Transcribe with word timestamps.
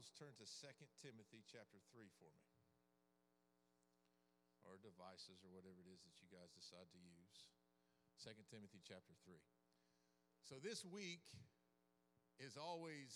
Bibles, 0.00 0.16
turn 0.16 0.32
to 0.40 0.48
2 0.48 1.04
Timothy 1.04 1.44
chapter 1.44 1.76
3 1.92 2.08
for 2.16 2.32
me. 2.32 2.48
Or 4.64 4.80
devices 4.80 5.44
or 5.44 5.52
whatever 5.52 5.76
it 5.84 5.92
is 5.92 6.00
that 6.08 6.16
you 6.24 6.28
guys 6.32 6.48
decide 6.56 6.88
to 6.88 6.96
use. 6.96 7.44
2 8.24 8.32
Timothy 8.48 8.80
chapter 8.80 9.12
3. 9.28 9.36
So 10.40 10.56
this 10.56 10.88
week 10.88 11.20
is 12.40 12.56
always, 12.56 13.12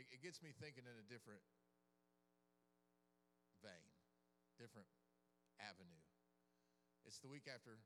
it, 0.00 0.08
it 0.08 0.24
gets 0.24 0.40
me 0.40 0.56
thinking 0.56 0.88
in 0.88 0.96
a 0.96 1.04
different 1.04 1.44
vein, 3.60 3.92
different 4.56 4.88
avenue. 5.60 6.00
It's 7.04 7.20
the 7.20 7.28
week 7.28 7.44
after 7.44 7.76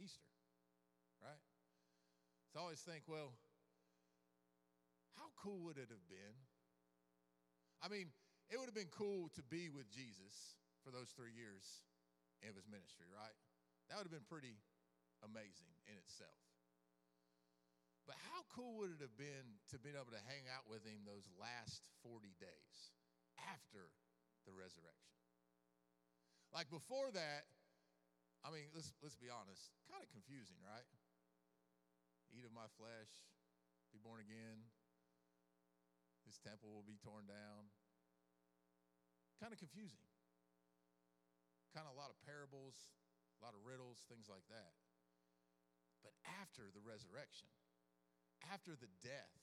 Easter, 0.00 0.32
right? 1.20 1.44
So 2.48 2.64
I 2.64 2.72
always 2.72 2.80
think, 2.80 3.04
well, 3.04 3.36
how 5.18 5.28
cool 5.34 5.58
would 5.66 5.76
it 5.76 5.90
have 5.90 6.06
been? 6.06 6.36
I 7.82 7.90
mean, 7.90 8.14
it 8.48 8.56
would 8.56 8.70
have 8.70 8.78
been 8.78 8.90
cool 8.94 9.28
to 9.34 9.42
be 9.50 9.68
with 9.68 9.90
Jesus 9.90 10.56
for 10.86 10.94
those 10.94 11.10
three 11.12 11.34
years 11.34 11.66
of 12.46 12.54
his 12.54 12.70
ministry, 12.70 13.10
right? 13.10 13.34
That 13.90 13.98
would 13.98 14.06
have 14.06 14.14
been 14.14 14.30
pretty 14.30 14.56
amazing 15.26 15.74
in 15.90 15.98
itself. 15.98 16.38
But 18.06 18.16
how 18.32 18.46
cool 18.48 18.80
would 18.80 18.96
it 18.96 19.04
have 19.04 19.18
been 19.20 19.60
to 19.68 19.76
be 19.76 19.92
able 19.92 20.14
to 20.16 20.22
hang 20.24 20.48
out 20.48 20.64
with 20.64 20.80
him 20.80 21.04
those 21.04 21.28
last 21.36 21.84
40 22.00 22.32
days 22.40 22.76
after 23.36 23.92
the 24.48 24.54
resurrection? 24.56 25.12
Like 26.48 26.72
before 26.72 27.12
that, 27.12 27.44
I 28.40 28.48
mean, 28.48 28.72
let's, 28.72 28.96
let's 29.04 29.18
be 29.18 29.28
honest, 29.28 29.76
kind 29.92 30.00
of 30.00 30.08
confusing, 30.08 30.56
right? 30.64 30.88
Eat 32.32 32.48
of 32.48 32.54
my 32.56 32.64
flesh, 32.80 33.12
be 33.92 34.00
born 34.00 34.24
again, 34.24 34.64
this 36.28 36.36
temple 36.44 36.68
will 36.68 36.84
be 36.84 37.00
torn 37.00 37.24
down. 37.24 37.72
Kind 39.40 39.56
of 39.56 39.56
confusing. 39.56 40.04
Kind 41.72 41.88
of 41.88 41.96
a 41.96 42.00
lot 42.00 42.12
of 42.12 42.20
parables, 42.20 42.76
a 43.40 43.48
lot 43.48 43.56
of 43.56 43.64
riddles, 43.64 44.04
things 44.12 44.28
like 44.28 44.44
that. 44.52 44.76
But 46.04 46.12
after 46.44 46.68
the 46.68 46.84
resurrection, 46.84 47.48
after 48.52 48.76
the 48.76 48.92
death, 49.00 49.40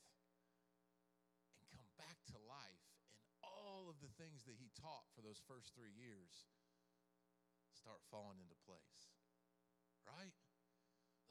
and 1.58 1.66
come 1.74 1.90
back 1.98 2.22
to 2.30 2.38
life, 2.46 2.86
and 3.26 3.34
all 3.42 3.90
of 3.90 3.98
the 3.98 4.14
things 4.22 4.46
that 4.46 4.62
he 4.62 4.70
taught 4.78 5.10
for 5.18 5.26
those 5.26 5.42
first 5.50 5.74
three 5.74 5.92
years 5.98 6.46
start 7.74 8.06
falling 8.14 8.38
into 8.38 8.56
place. 8.62 9.10
Right? 10.06 10.38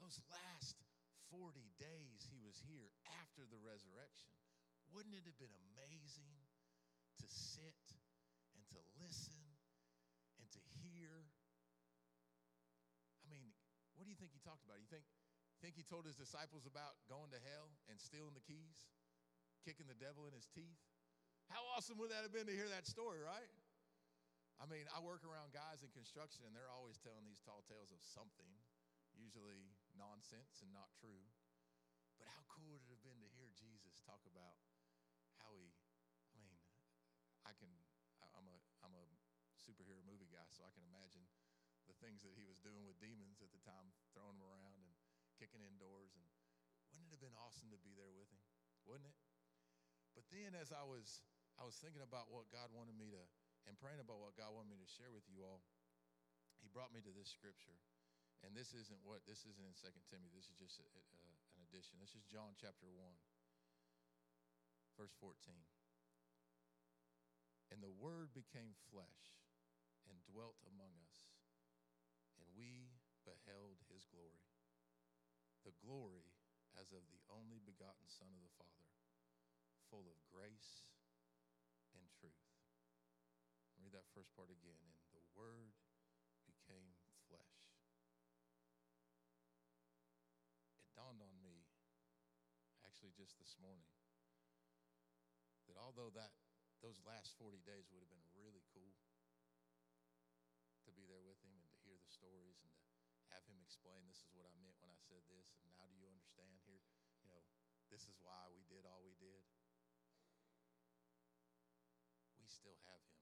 Those 0.03 0.19
last 0.27 0.83
40 1.31 1.63
days 1.79 2.27
he 2.27 2.43
was 2.43 2.59
here 2.67 2.91
after 3.23 3.47
the 3.47 3.61
resurrection 3.63 4.35
wouldn't 4.93 5.15
it 5.15 5.25
have 5.25 5.37
been 5.37 5.53
amazing 5.73 6.35
to 7.21 7.27
sit 7.29 7.81
and 8.53 8.63
to 8.73 8.79
listen 9.01 9.39
and 10.41 10.47
to 10.51 10.61
hear? 10.81 11.29
I 13.23 13.27
mean, 13.31 13.55
what 13.95 14.05
do 14.05 14.11
you 14.11 14.19
think 14.19 14.35
he 14.35 14.41
talked 14.43 14.65
about? 14.67 14.77
You 14.83 14.89
think, 14.89 15.07
think 15.63 15.79
he 15.79 15.85
told 15.85 16.05
his 16.05 16.19
disciples 16.19 16.67
about 16.67 16.99
going 17.07 17.31
to 17.33 17.41
hell 17.41 17.73
and 17.89 17.97
stealing 17.97 18.35
the 18.35 18.45
keys, 18.45 18.85
kicking 19.63 19.87
the 19.89 19.97
devil 19.97 20.27
in 20.29 20.33
his 20.35 20.45
teeth? 20.51 20.79
How 21.49 21.61
awesome 21.77 22.01
would 22.01 22.09
that 22.09 22.25
have 22.25 22.33
been 22.33 22.49
to 22.49 22.55
hear 22.55 22.69
that 22.73 22.89
story, 22.89 23.21
right? 23.21 23.49
I 24.57 24.65
mean, 24.65 24.87
I 24.89 25.03
work 25.03 25.21
around 25.27 25.51
guys 25.51 25.83
in 25.83 25.91
construction 25.91 26.47
and 26.47 26.55
they're 26.55 26.71
always 26.71 26.95
telling 27.03 27.27
these 27.27 27.43
tall 27.43 27.61
tales 27.67 27.91
of 27.91 27.99
something, 28.01 28.47
usually 29.13 29.75
nonsense 29.99 30.63
and 30.63 30.71
not 30.71 30.89
true. 30.95 31.27
But 32.15 32.31
how 32.31 32.47
cool 32.47 32.71
would 32.71 32.83
it 32.87 32.91
have 32.95 33.03
been 33.03 33.19
to 33.19 33.31
hear 33.35 33.51
Jesus 33.51 33.99
talk 34.07 34.23
about 34.23 34.55
how 35.43 35.51
he, 35.59 35.67
I 36.31 36.39
mean, 36.39 36.55
I 37.45 37.53
can, 37.55 37.69
I'm 38.33 38.49
a, 38.49 38.57
I'm 38.81 38.93
a 38.97 39.05
superhero 39.61 40.01
movie 40.03 40.29
guy, 40.29 40.45
so 40.51 40.65
I 40.65 40.73
can 40.73 40.83
imagine 40.85 41.25
the 41.85 41.97
things 42.01 42.25
that 42.25 42.33
he 42.33 42.45
was 42.45 42.57
doing 42.61 42.83
with 42.85 42.97
demons 42.97 43.41
at 43.45 43.53
the 43.53 43.61
time, 43.61 43.93
throwing 44.13 44.37
them 44.37 44.45
around 44.45 44.73
and 44.81 44.89
kicking 45.37 45.61
indoors. 45.61 46.17
And 46.17 46.25
wouldn't 46.89 47.09
it 47.09 47.15
have 47.17 47.25
been 47.25 47.37
awesome 47.37 47.69
to 47.69 47.79
be 47.81 47.93
there 47.93 48.11
with 48.13 48.29
him? 48.33 48.41
Wouldn't 48.89 49.09
it? 49.09 49.17
But 50.17 50.25
then 50.33 50.57
as 50.57 50.73
I 50.73 50.81
was, 50.81 51.21
I 51.61 51.63
was 51.67 51.77
thinking 51.77 52.01
about 52.01 52.33
what 52.33 52.49
God 52.49 52.73
wanted 52.73 52.97
me 52.97 53.13
to, 53.13 53.23
and 53.69 53.77
praying 53.77 54.01
about 54.01 54.21
what 54.21 54.37
God 54.37 54.53
wanted 54.53 54.73
me 54.73 54.79
to 54.81 54.89
share 54.89 55.13
with 55.13 55.25
you 55.29 55.45
all, 55.45 55.61
he 56.61 56.69
brought 56.69 56.93
me 56.93 57.01
to 57.05 57.13
this 57.13 57.29
scripture. 57.29 57.77
And 58.45 58.53
this 58.53 58.77
isn't 58.77 59.01
what, 59.01 59.25
this 59.25 59.41
isn't 59.45 59.65
in 59.65 59.73
Second 59.73 60.05
Timothy. 60.05 60.33
This 60.37 60.49
is 60.53 60.57
just 60.57 60.77
a, 60.77 60.85
a, 60.85 61.01
an 61.57 61.61
addition. 61.65 61.97
This 61.97 62.13
is 62.13 62.21
John 62.29 62.53
chapter 62.57 62.85
1. 62.85 63.01
Verse 64.95 65.13
14. 65.17 65.35
And 67.75 67.83
the 67.83 67.91
Word 67.91 68.31
became 68.31 68.71
flesh 68.87 69.35
and 70.07 70.15
dwelt 70.31 70.55
among 70.63 70.95
us, 71.03 71.27
and 72.39 72.47
we 72.55 72.95
beheld 73.27 73.83
his 73.91 74.07
glory. 74.07 74.47
The 75.67 75.75
glory 75.83 76.31
as 76.79 76.95
of 76.95 77.03
the 77.11 77.19
only 77.27 77.59
begotten 77.59 78.07
Son 78.07 78.31
of 78.31 78.39
the 78.39 78.55
Father, 78.55 78.87
full 79.91 80.07
of 80.07 80.15
grace 80.31 80.87
and 81.91 82.07
truth. 82.15 82.47
Read 83.75 83.91
that 83.91 84.07
first 84.15 84.31
part 84.39 84.47
again. 84.47 84.79
And 84.79 85.11
the 85.11 85.27
Word 85.35 85.75
became 86.47 86.95
flesh. 87.27 87.75
It 90.79 90.87
dawned 90.95 91.19
on 91.19 91.35
me, 91.43 91.67
actually, 92.87 93.11
just 93.19 93.35
this 93.35 93.59
morning 93.59 93.91
that 95.67 95.75
although 95.75 96.13
that 96.15 96.31
those 96.83 96.99
last 97.03 97.35
40 97.39 97.61
days 97.63 97.87
would 97.91 98.03
have 98.03 98.11
been 98.11 98.27
really 98.35 98.63
cool 98.73 98.95
to 100.83 100.91
be 100.93 101.07
there 101.09 101.23
with 101.23 101.39
him 101.41 101.55
and 101.57 101.69
to 101.71 101.81
hear 101.81 101.97
the 101.97 102.11
stories 102.11 102.61
and 102.61 102.69
to 102.69 102.85
have 103.33 103.41
him 103.49 103.57
explain 103.61 104.05
this 104.05 104.21
is 104.21 104.31
what 104.37 104.45
I 104.45 104.53
meant 104.61 104.77
when 104.79 104.93
I 104.93 104.99
said 105.01 105.25
this 105.31 105.55
and 105.59 105.65
now 105.73 105.87
do 105.89 105.97
you 105.97 106.05
understand 106.05 106.61
here? 106.67 106.83
You 107.23 107.29
know 107.33 107.41
this 107.89 108.05
is 108.05 108.17
why 108.21 108.49
we 108.53 108.65
did 108.69 108.85
all 108.85 109.01
we 109.01 109.17
did. 109.17 109.41
We 112.37 112.45
still 112.45 112.77
have 112.85 113.01
him. 113.01 113.17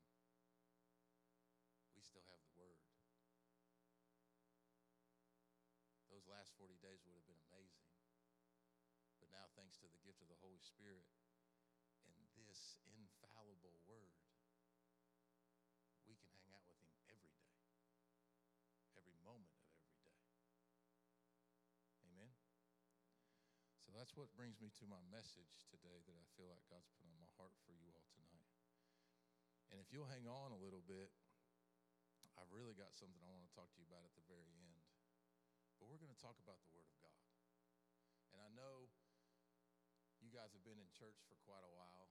We 1.96 2.04
still 2.04 2.28
have 2.28 2.44
the 2.44 2.56
word. 2.60 2.84
Those 6.12 6.28
last 6.28 6.52
40 6.60 6.76
days 6.84 7.02
would 7.08 7.16
have 7.16 7.28
been 7.28 7.40
amazing. 7.48 7.88
But 9.24 9.32
now 9.32 9.48
thanks 9.56 9.80
to 9.80 9.88
the 9.88 10.04
gift 10.04 10.20
of 10.20 10.28
the 10.28 10.40
Holy 10.44 10.60
Spirit 10.60 11.08
this 12.54 12.78
infallible 12.94 13.82
word, 13.90 14.14
we 16.06 16.14
can 16.14 16.30
hang 16.38 16.54
out 16.54 16.62
with 16.70 16.78
him 16.78 16.94
every 17.10 17.34
day, 17.34 17.58
every 18.94 19.18
moment 19.26 19.58
of 19.58 19.74
every 19.74 19.98
day. 20.06 20.22
Amen? 22.14 22.30
So 23.82 23.90
that's 23.98 24.14
what 24.14 24.30
brings 24.38 24.62
me 24.62 24.70
to 24.78 24.86
my 24.86 25.02
message 25.10 25.66
today 25.66 26.06
that 26.06 26.14
I 26.14 26.30
feel 26.38 26.46
like 26.46 26.62
God's 26.70 26.94
put 26.94 27.10
on 27.10 27.18
my 27.18 27.26
heart 27.42 27.58
for 27.66 27.74
you 27.74 27.90
all 27.90 28.06
tonight. 28.14 28.46
And 29.74 29.82
if 29.82 29.90
you'll 29.90 30.14
hang 30.14 30.30
on 30.30 30.54
a 30.54 30.60
little 30.62 30.86
bit, 30.86 31.10
I've 32.38 32.54
really 32.54 32.78
got 32.78 32.94
something 32.94 33.18
I 33.26 33.34
want 33.34 33.50
to 33.50 33.54
talk 33.58 33.74
to 33.74 33.82
you 33.82 33.90
about 33.90 34.06
at 34.06 34.14
the 34.14 34.26
very 34.30 34.54
end. 34.62 34.78
But 35.82 35.90
we're 35.90 35.98
going 35.98 36.14
to 36.14 36.22
talk 36.22 36.38
about 36.38 36.62
the 36.62 36.70
Word 36.70 36.86
of 36.86 36.98
God. 37.02 37.18
And 38.30 38.46
I 38.46 38.54
know 38.54 38.94
you 40.24 40.32
guys 40.32 40.56
have 40.56 40.64
been 40.64 40.80
in 40.80 40.88
church 40.96 41.20
for 41.28 41.36
quite 41.44 41.68
a 41.68 41.74
while, 41.76 42.03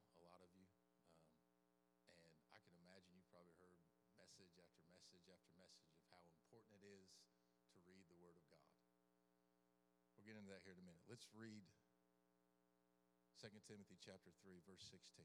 that 10.52 10.60
here 10.68 10.76
in 10.76 10.84
a 10.84 10.84
minute. 10.84 11.08
Let's 11.08 11.32
read 11.32 11.64
2 13.40 13.48
Timothy 13.64 13.96
chapter 13.96 14.28
3, 14.44 14.60
verse 14.68 14.84
16. 14.84 15.24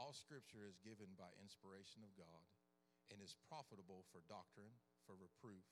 All 0.00 0.16
scripture 0.16 0.64
is 0.64 0.80
given 0.80 1.12
by 1.20 1.28
inspiration 1.36 2.00
of 2.00 2.16
God 2.16 2.48
and 3.12 3.20
is 3.20 3.36
profitable 3.44 4.08
for 4.08 4.24
doctrine, 4.24 4.72
for 5.04 5.20
reproof, 5.20 5.68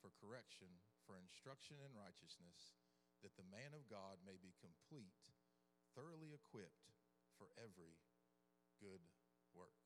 for 0.00 0.08
correction, 0.16 0.72
for 1.04 1.20
instruction 1.20 1.76
in 1.84 1.92
righteousness 1.92 2.72
that 3.20 3.36
the 3.36 3.44
man 3.52 3.76
of 3.76 3.84
God 3.92 4.16
may 4.24 4.40
be 4.40 4.56
complete, 4.56 5.20
thoroughly 5.92 6.32
equipped 6.32 6.88
for 7.36 7.52
every 7.60 8.00
good 8.80 9.04
work. 9.52 9.76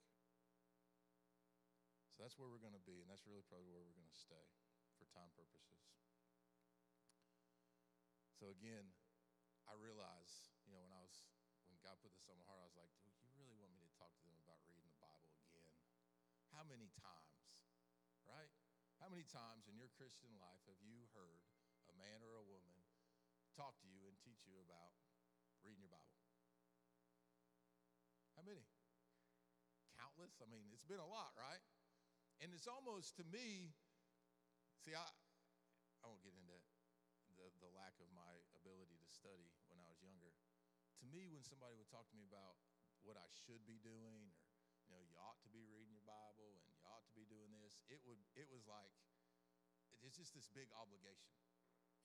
So 2.14 2.22
that's 2.22 2.38
where 2.38 2.46
we're 2.46 2.62
going 2.62 2.78
to 2.78 2.86
be, 2.86 3.02
and 3.02 3.10
that's 3.10 3.26
really 3.26 3.42
probably 3.50 3.66
where 3.66 3.82
we're 3.82 3.98
going 3.98 4.06
to 4.06 4.14
stay 4.14 4.46
for 4.94 5.10
time 5.10 5.34
purposes. 5.34 5.82
So 8.44 8.52
again, 8.52 8.84
I 9.64 9.72
realize, 9.72 10.52
you 10.68 10.76
know, 10.76 10.84
when 10.84 10.92
I 10.92 11.00
was 11.00 11.16
when 11.72 11.80
God 11.80 11.96
put 12.04 12.12
this 12.12 12.28
on 12.28 12.36
my 12.36 12.44
heart, 12.44 12.60
I 12.60 12.68
was 12.68 12.76
like, 12.76 12.92
dude, 13.00 13.16
you 13.24 13.32
really 13.40 13.56
want 13.56 13.72
me 13.72 13.80
to 13.80 13.92
talk 13.96 14.12
to 14.20 14.24
them 14.28 14.36
about 14.44 14.60
reading 14.68 14.84
the 14.84 15.00
Bible 15.00 15.32
again? 15.48 15.72
How 16.52 16.60
many 16.60 16.92
times, 16.92 17.40
right? 18.28 18.52
How 19.00 19.08
many 19.08 19.24
times 19.24 19.64
in 19.64 19.80
your 19.80 19.88
Christian 19.96 20.28
life 20.36 20.60
have 20.68 20.76
you 20.84 21.08
heard 21.16 21.40
a 21.88 21.96
man 21.96 22.20
or 22.20 22.36
a 22.36 22.44
woman 22.44 22.84
talk 23.56 23.80
to 23.80 23.88
you 23.88 24.04
and 24.04 24.12
teach 24.20 24.44
you 24.44 24.60
about 24.60 24.92
reading 25.64 25.80
your 25.80 25.96
Bible. 25.96 26.20
How 28.36 28.44
many? 28.44 28.68
Countless. 29.96 30.36
I 30.44 30.46
mean, 30.52 30.68
it's 30.74 30.84
been 30.84 31.00
a 31.00 31.08
lot, 31.08 31.32
right? 31.32 31.64
And 32.44 32.52
it's 32.52 32.68
almost 32.68 33.16
to 33.16 33.24
me, 33.24 33.72
see, 34.84 34.92
I, 34.92 35.00
I 35.00 36.12
won't 36.12 36.20
get 36.20 36.36
into 36.36 36.63
lack 37.84 38.00
of 38.00 38.08
my 38.16 38.32
ability 38.56 38.96
to 38.96 39.08
study 39.12 39.52
when 39.68 39.76
I 39.76 39.84
was 39.92 40.00
younger. 40.00 40.32
To 40.32 41.06
me, 41.12 41.28
when 41.28 41.44
somebody 41.44 41.76
would 41.76 41.92
talk 41.92 42.08
to 42.08 42.16
me 42.16 42.24
about 42.24 42.56
what 43.04 43.20
I 43.20 43.28
should 43.44 43.60
be 43.68 43.76
doing, 43.84 44.32
or 44.88 44.88
you 44.88 44.88
know, 44.88 45.04
you 45.04 45.16
ought 45.20 45.36
to 45.44 45.52
be 45.52 45.68
reading 45.68 45.92
your 45.92 46.08
Bible 46.08 46.56
and 46.56 46.64
you 46.64 46.72
ought 46.88 47.04
to 47.04 47.12
be 47.12 47.28
doing 47.28 47.52
this, 47.52 47.84
it 47.92 48.00
would 48.08 48.16
it 48.32 48.48
was 48.48 48.64
like 48.64 48.88
it's 50.00 50.16
just 50.16 50.32
this 50.32 50.48
big 50.48 50.72
obligation. 50.72 51.36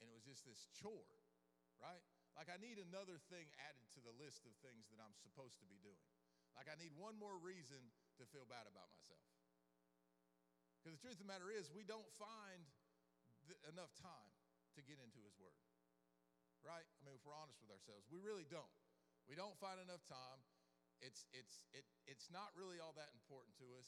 And 0.04 0.12
it 0.12 0.16
was 0.16 0.28
just 0.28 0.44
this 0.44 0.68
chore, 0.76 1.16
right? 1.80 2.04
Like 2.36 2.52
I 2.52 2.60
need 2.60 2.76
another 2.76 3.16
thing 3.31 3.48
added 3.64 3.88
to 3.96 4.04
the 4.04 4.16
list 4.20 4.44
of 4.44 4.52
things 4.60 4.92
that 4.92 5.00
I'm 5.00 5.16
supposed 5.16 5.64
to 5.64 5.68
be 5.68 5.80
doing. 5.80 6.04
Like 6.60 6.68
I 6.68 6.76
need 6.76 6.92
one 7.00 7.16
more 7.16 7.40
reason 7.40 7.80
to 8.20 8.28
feel 8.28 8.44
bad 8.44 8.68
about 8.68 8.92
myself. 8.92 9.24
Because 10.80 11.00
the 11.00 11.04
truth 11.04 11.20
of 11.20 11.24
the 11.24 11.31
matter 11.31 11.52
is, 11.52 11.68
we 11.72 11.84
don't 11.84 12.08
find 12.16 12.64
th- 13.52 13.60
enough 13.68 13.92
time 14.00 14.31
to 14.80 14.81
get 14.88 14.96
into 15.04 15.20
His 15.20 15.36
Word, 15.36 15.60
right? 16.63 16.83
I 16.83 17.00
mean, 17.06 17.15
if 17.15 17.23
we're 17.23 17.38
honest 17.38 17.59
with 17.63 17.71
ourselves, 17.71 18.07
we 18.11 18.19
really 18.19 18.47
don't. 18.47 18.71
We 19.27 19.38
don't 19.38 19.56
find 19.61 19.77
enough 19.77 20.01
time. 20.09 20.41
It's, 21.00 21.23
it's, 21.31 21.63
it, 21.71 21.88
it's 22.09 22.27
not 22.27 22.51
really 22.59 22.81
all 22.81 22.91
that 23.00 23.13
important 23.15 23.56
to 23.63 23.67
us 23.79 23.88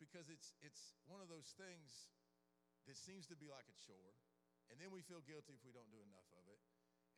because 0.00 0.32
it's, 0.32 0.56
it's 0.64 0.96
one 1.04 1.20
of 1.20 1.28
those 1.28 1.52
things 1.60 2.08
that 2.88 2.96
seems 2.96 3.28
to 3.28 3.36
be 3.36 3.52
like 3.52 3.68
a 3.68 3.76
chore, 3.84 4.16
and 4.72 4.80
then 4.80 4.88
we 4.88 5.04
feel 5.04 5.20
guilty 5.24 5.56
if 5.56 5.62
we 5.64 5.72
don't 5.72 5.88
do 5.92 6.00
enough 6.00 6.28
of 6.36 6.44
it. 6.48 6.60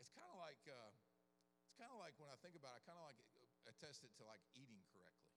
It's 0.02 0.10
kind 0.10 0.26
of 0.26 0.38
like, 0.38 0.60
uh, 0.66 0.90
it's 1.66 1.78
kind 1.78 1.90
of 1.94 1.98
like 2.02 2.18
when 2.18 2.30
I 2.30 2.38
think 2.42 2.58
about 2.58 2.74
it, 2.74 2.82
I 2.82 2.90
kind 2.90 2.98
of 2.98 3.06
like 3.06 3.18
attest 3.70 4.02
it 4.06 4.14
to 4.18 4.24
like 4.26 4.42
eating 4.54 4.82
correctly, 4.90 5.34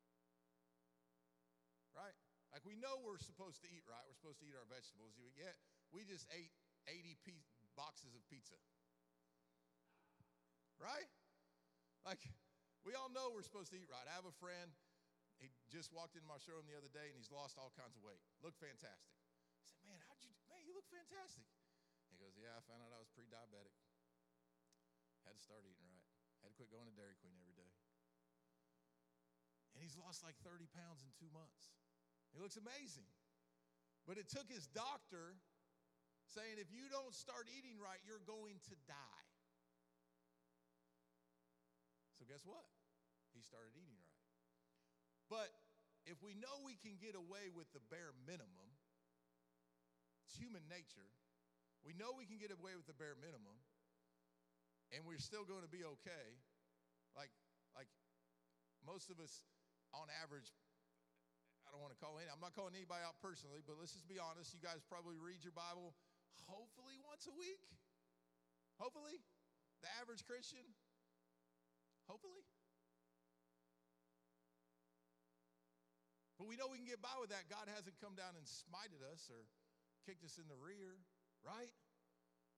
right? 1.93 2.17
Like 2.49 2.65
we 2.65 2.77
know 2.77 2.97
we're 3.05 3.21
supposed 3.21 3.61
to 3.61 3.69
eat 3.69 3.85
right. 3.85 4.01
We're 4.09 4.17
supposed 4.17 4.41
to 4.41 4.45
eat 4.49 4.57
our 4.57 4.65
vegetables. 4.65 5.13
Yet 5.37 5.53
we 5.93 6.01
just 6.05 6.25
ate 6.33 6.49
80 6.89 7.17
piece, 7.21 7.45
boxes 7.77 8.17
of 8.17 8.25
pizza. 8.25 8.57
Right? 10.79 11.07
Like 12.07 12.23
we 12.87 12.95
all 12.95 13.11
know 13.11 13.29
we're 13.35 13.45
supposed 13.45 13.75
to 13.75 13.77
eat 13.77 13.91
right. 13.91 14.07
I 14.07 14.15
have 14.15 14.25
a 14.25 14.35
friend. 14.39 14.71
He 15.37 15.51
just 15.71 15.91
walked 15.95 16.15
into 16.15 16.27
my 16.27 16.39
showroom 16.39 16.67
the 16.67 16.75
other 16.75 16.91
day 16.91 17.11
and 17.11 17.15
he's 17.15 17.31
lost 17.31 17.59
all 17.59 17.71
kinds 17.75 17.95
of 17.95 18.03
weight. 18.03 18.19
Looked 18.43 18.59
fantastic. 18.59 19.15
I 19.59 19.63
said, 19.67 19.79
"Man, 19.83 19.99
how'd 20.07 20.19
you? 20.23 20.31
Man, 20.47 20.63
you 20.63 20.75
look 20.75 20.87
fantastic." 20.87 21.47
He 22.11 22.15
goes, 22.19 22.35
"Yeah, 22.35 22.55
I 22.55 22.63
found 22.67 22.83
out 22.83 22.91
I 22.91 22.99
was 22.99 23.11
pre-diabetic. 23.11 23.75
Had 25.27 25.35
to 25.35 25.43
start 25.43 25.67
eating 25.67 25.85
right. 25.87 26.07
Had 26.43 26.51
to 26.51 26.57
quit 26.57 26.71
going 26.71 26.87
to 26.87 26.95
Dairy 26.95 27.15
Queen 27.19 27.35
every 27.39 27.55
day." 27.55 27.71
And 29.75 29.83
he's 29.83 29.95
lost 29.95 30.23
like 30.27 30.35
30 30.43 30.67
pounds 30.75 31.07
in 31.07 31.11
two 31.15 31.31
months. 31.31 31.71
He 32.35 32.39
looks 32.39 32.59
amazing. 32.59 33.07
But 34.03 34.17
it 34.17 34.27
took 34.27 34.49
his 34.49 34.67
doctor 34.67 35.37
saying, 36.33 36.57
if 36.57 36.67
you 36.73 36.89
don't 36.89 37.13
start 37.13 37.47
eating 37.47 37.77
right, 37.77 38.01
you're 38.03 38.25
going 38.25 38.57
to 38.69 38.75
die. 38.89 39.28
So, 42.19 42.27
guess 42.27 42.43
what? 42.43 42.67
He 43.31 43.39
started 43.39 43.71
eating 43.79 43.95
right. 43.95 44.19
But 45.31 45.55
if 46.03 46.19
we 46.19 46.35
know 46.35 46.59
we 46.67 46.75
can 46.75 46.99
get 46.99 47.15
away 47.15 47.47
with 47.47 47.71
the 47.71 47.79
bare 47.87 48.11
minimum, 48.27 48.75
it's 50.27 50.35
human 50.35 50.67
nature. 50.67 51.07
We 51.79 51.95
know 51.95 52.11
we 52.11 52.27
can 52.27 52.35
get 52.35 52.51
away 52.51 52.75
with 52.75 52.91
the 52.91 52.97
bare 52.97 53.15
minimum, 53.15 53.55
and 54.91 55.07
we're 55.07 55.23
still 55.23 55.47
going 55.47 55.63
to 55.63 55.71
be 55.71 55.87
okay. 55.97 56.27
Like, 57.15 57.31
like 57.71 57.87
most 58.83 59.07
of 59.07 59.23
us, 59.23 59.47
on 59.95 60.11
average, 60.19 60.51
I 61.63 61.71
don't 61.71 61.79
want 61.79 61.93
to 61.95 62.01
call 62.01 62.17
any, 62.19 62.27
I'm 62.27 62.41
not 62.41 62.57
calling 62.57 62.75
anybody 62.75 63.05
out 63.05 63.15
personally, 63.23 63.63
but 63.63 63.79
let's 63.79 63.93
just 63.93 64.09
be 64.09 64.19
honest. 64.19 64.51
You 64.51 64.59
guys 64.59 64.83
probably 64.89 65.15
read 65.21 65.45
your 65.45 65.55
Bible 65.55 65.95
hopefully 66.49 66.97
once 67.05 67.29
a 67.29 67.35
week. 67.37 67.61
Hopefully. 68.81 69.21
The 69.85 69.89
average 70.01 70.25
Christian. 70.25 70.65
Hopefully. 72.09 72.41
But 76.41 76.49
we 76.49 76.57
know 76.57 76.71
we 76.71 76.81
can 76.81 76.89
get 76.89 77.03
by 77.03 77.13
with 77.21 77.29
that. 77.29 77.45
God 77.51 77.69
hasn't 77.69 77.99
come 78.01 78.17
down 78.17 78.33
and 78.33 78.47
smited 78.47 79.05
us 79.05 79.29
or 79.29 79.45
kicked 80.07 80.25
us 80.25 80.41
in 80.41 80.49
the 80.49 80.57
rear, 80.57 80.97
right? 81.45 81.69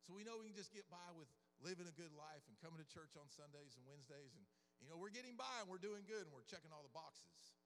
So 0.08 0.14
we 0.14 0.24
know 0.24 0.38
we 0.40 0.48
can 0.48 0.56
just 0.56 0.72
get 0.72 0.88
by 0.88 1.12
with 1.18 1.28
living 1.60 1.90
a 1.90 1.96
good 1.98 2.14
life 2.14 2.46
and 2.48 2.56
coming 2.62 2.78
to 2.78 2.88
church 2.88 3.18
on 3.18 3.28
Sundays 3.28 3.76
and 3.76 3.84
Wednesdays. 3.84 4.34
And, 4.38 4.46
you 4.80 4.88
know, 4.88 4.96
we're 4.96 5.14
getting 5.14 5.34
by 5.34 5.62
and 5.62 5.68
we're 5.68 5.82
doing 5.82 6.06
good 6.06 6.26
and 6.26 6.34
we're 6.34 6.48
checking 6.48 6.70
all 6.70 6.86
the 6.86 6.94
boxes, 6.94 7.58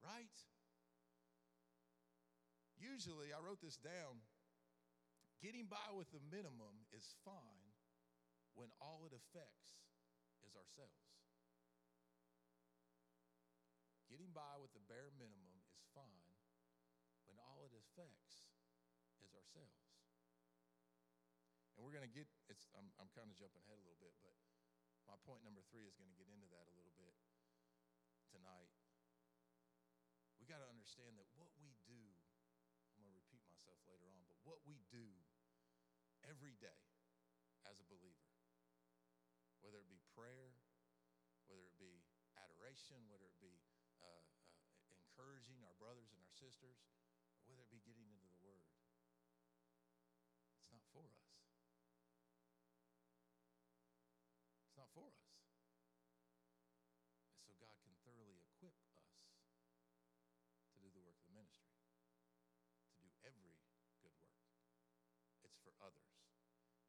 right? 0.00 0.34
Usually, 2.80 3.36
I 3.36 3.38
wrote 3.44 3.60
this 3.60 3.76
down 3.76 4.24
getting 5.44 5.68
by 5.68 5.92
with 5.92 6.08
the 6.12 6.20
minimum 6.32 6.88
is 6.96 7.04
fine 7.24 7.68
when 8.56 8.72
all 8.80 9.04
it 9.04 9.12
affects 9.12 9.84
is 10.44 10.56
ourselves. 10.56 11.09
Getting 14.10 14.34
by 14.34 14.58
with 14.58 14.74
the 14.74 14.82
bare 14.90 15.14
minimum 15.14 15.54
is 15.54 15.70
fine 15.94 16.34
when 17.30 17.38
all 17.38 17.62
it 17.62 17.70
affects 17.78 18.50
is 19.22 19.30
ourselves. 19.38 19.86
And 21.78 21.86
we're 21.86 21.94
going 21.94 22.04
to 22.04 22.10
get, 22.10 22.26
it's, 22.50 22.66
I'm, 22.74 22.90
I'm 22.98 23.06
kind 23.14 23.30
of 23.30 23.38
jumping 23.38 23.62
ahead 23.62 23.78
a 23.78 23.86
little 23.86 24.02
bit, 24.02 24.12
but 24.26 24.34
my 25.06 25.14
point 25.22 25.46
number 25.46 25.62
three 25.70 25.86
is 25.86 25.94
going 25.94 26.10
to 26.10 26.18
get 26.18 26.26
into 26.26 26.50
that 26.50 26.66
a 26.66 26.74
little 26.74 26.92
bit 26.98 27.14
tonight. 28.34 28.74
We 30.42 30.50
got 30.50 30.58
to 30.58 30.68
understand 30.68 31.14
that 31.22 31.30
what 31.38 31.54
we 31.62 31.70
do 31.86 32.02
I'm 33.00 33.06
going 33.06 33.14
to 33.14 33.22
repeat 33.24 33.40
myself 33.48 33.78
later 33.88 34.04
on, 34.12 34.26
but 34.28 34.36
what 34.44 34.60
we 34.68 34.76
do 34.92 35.08
every 36.26 36.52
day 36.60 36.84
as 37.64 37.80
a 37.80 37.86
believer, 37.88 38.28
whether 39.64 39.80
it 39.80 39.88
be 39.88 40.02
prayer, 40.12 40.52
whether 41.48 41.64
it 41.64 41.76
be 41.80 42.04
adoration, 42.36 43.00
whether 43.08 43.24
it 43.24 43.40
be 43.40 43.56
uh, 44.04 44.06
uh, 44.10 44.92
encouraging 45.00 45.64
our 45.64 45.69
brothers 45.80 46.12
and 46.12 46.20
our 46.20 46.36
sisters, 46.36 46.76
or 47.40 47.48
whether 47.48 47.64
it 47.64 47.72
be 47.72 47.80
getting 47.80 48.04
into 48.12 48.28
the 48.28 48.36
Word, 48.44 48.68
it's 50.60 50.68
not 50.76 50.84
for 50.92 51.08
us. 51.08 51.24
It's 54.68 54.76
not 54.76 54.92
for 54.92 55.08
us. 55.08 55.24
And 57.32 57.40
so 57.48 57.56
God 57.56 57.80
can 57.80 57.96
thoroughly 58.04 58.36
equip 58.44 58.76
us 58.92 59.08
to 60.68 60.76
do 60.76 60.92
the 60.92 61.00
work 61.00 61.16
of 61.16 61.32
the 61.32 61.40
ministry 61.40 61.72
to 61.72 63.00
do 63.00 63.08
every 63.24 63.56
good 64.04 64.12
work. 64.20 64.36
It's 65.40 65.56
for 65.64 65.72
others. 65.80 66.12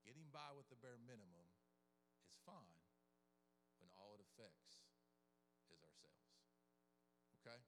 Getting 0.03 0.27
by 0.36 0.51
with 0.51 0.67
the 0.67 0.75
bare 0.75 1.00
minimum 1.00 1.48
is 2.27 2.36
fine 2.43 2.83
when 3.79 3.88
all 3.95 4.19
it 4.19 4.21
affects 4.21 4.83
is 5.71 5.79
ourselves. 5.79 6.27
Okay? 7.39 7.63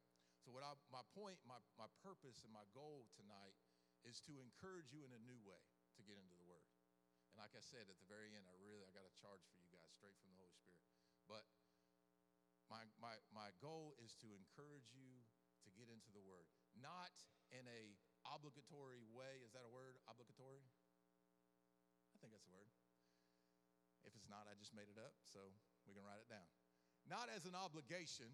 I, 0.74 0.82
my 0.89 1.06
point, 1.13 1.38
my, 1.46 1.62
my 1.77 1.86
purpose, 2.01 2.42
and 2.42 2.50
my 2.50 2.65
goal 2.74 3.06
tonight 3.13 3.53
is 4.01 4.18
to 4.25 4.42
encourage 4.42 4.89
you 4.89 5.06
in 5.06 5.13
a 5.13 5.22
new 5.22 5.38
way 5.46 5.62
to 5.94 6.01
get 6.01 6.18
into 6.18 6.34
the 6.34 6.50
Word. 6.50 6.65
And 7.30 7.38
like 7.38 7.53
I 7.53 7.62
said 7.62 7.86
at 7.86 7.98
the 8.01 8.10
very 8.10 8.34
end, 8.34 8.50
I 8.50 8.58
really 8.58 8.82
I 8.82 8.89
got 8.89 9.06
a 9.06 9.13
charge 9.13 9.46
for 9.53 9.62
you 9.62 9.70
guys 9.70 9.94
straight 9.94 10.18
from 10.18 10.34
the 10.34 10.42
Holy 10.42 10.58
Spirit. 10.58 10.82
But 11.30 11.46
my, 12.74 12.82
my, 12.98 13.22
my 13.30 13.53
goal 13.62 13.94
is 14.01 14.18
to 14.25 14.34
encourage 14.34 14.89
you 14.98 15.22
to 15.62 15.70
get 15.77 15.94
into 15.94 16.10
the 16.10 16.25
Word, 16.25 16.50
not 16.74 17.13
in 17.53 17.70
a 17.70 17.94
obligatory 18.34 19.06
way. 19.13 19.46
Is 19.46 19.53
that 19.53 19.62
a 19.68 19.72
word? 19.72 20.00
Obligatory? 20.10 20.63
I 22.13 22.18
think 22.18 22.34
that's 22.34 22.50
a 22.50 22.56
word. 22.56 22.72
If 24.08 24.15
it's 24.15 24.32
not, 24.32 24.48
I 24.50 24.56
just 24.56 24.74
made 24.74 24.89
it 24.89 25.00
up, 25.00 25.15
so 25.27 25.53
we 25.86 25.94
can 25.96 26.03
write 26.03 26.24
it 26.24 26.32
down. 26.32 26.48
Not 27.08 27.27
as 27.32 27.44
an 27.44 27.56
obligation, 27.56 28.32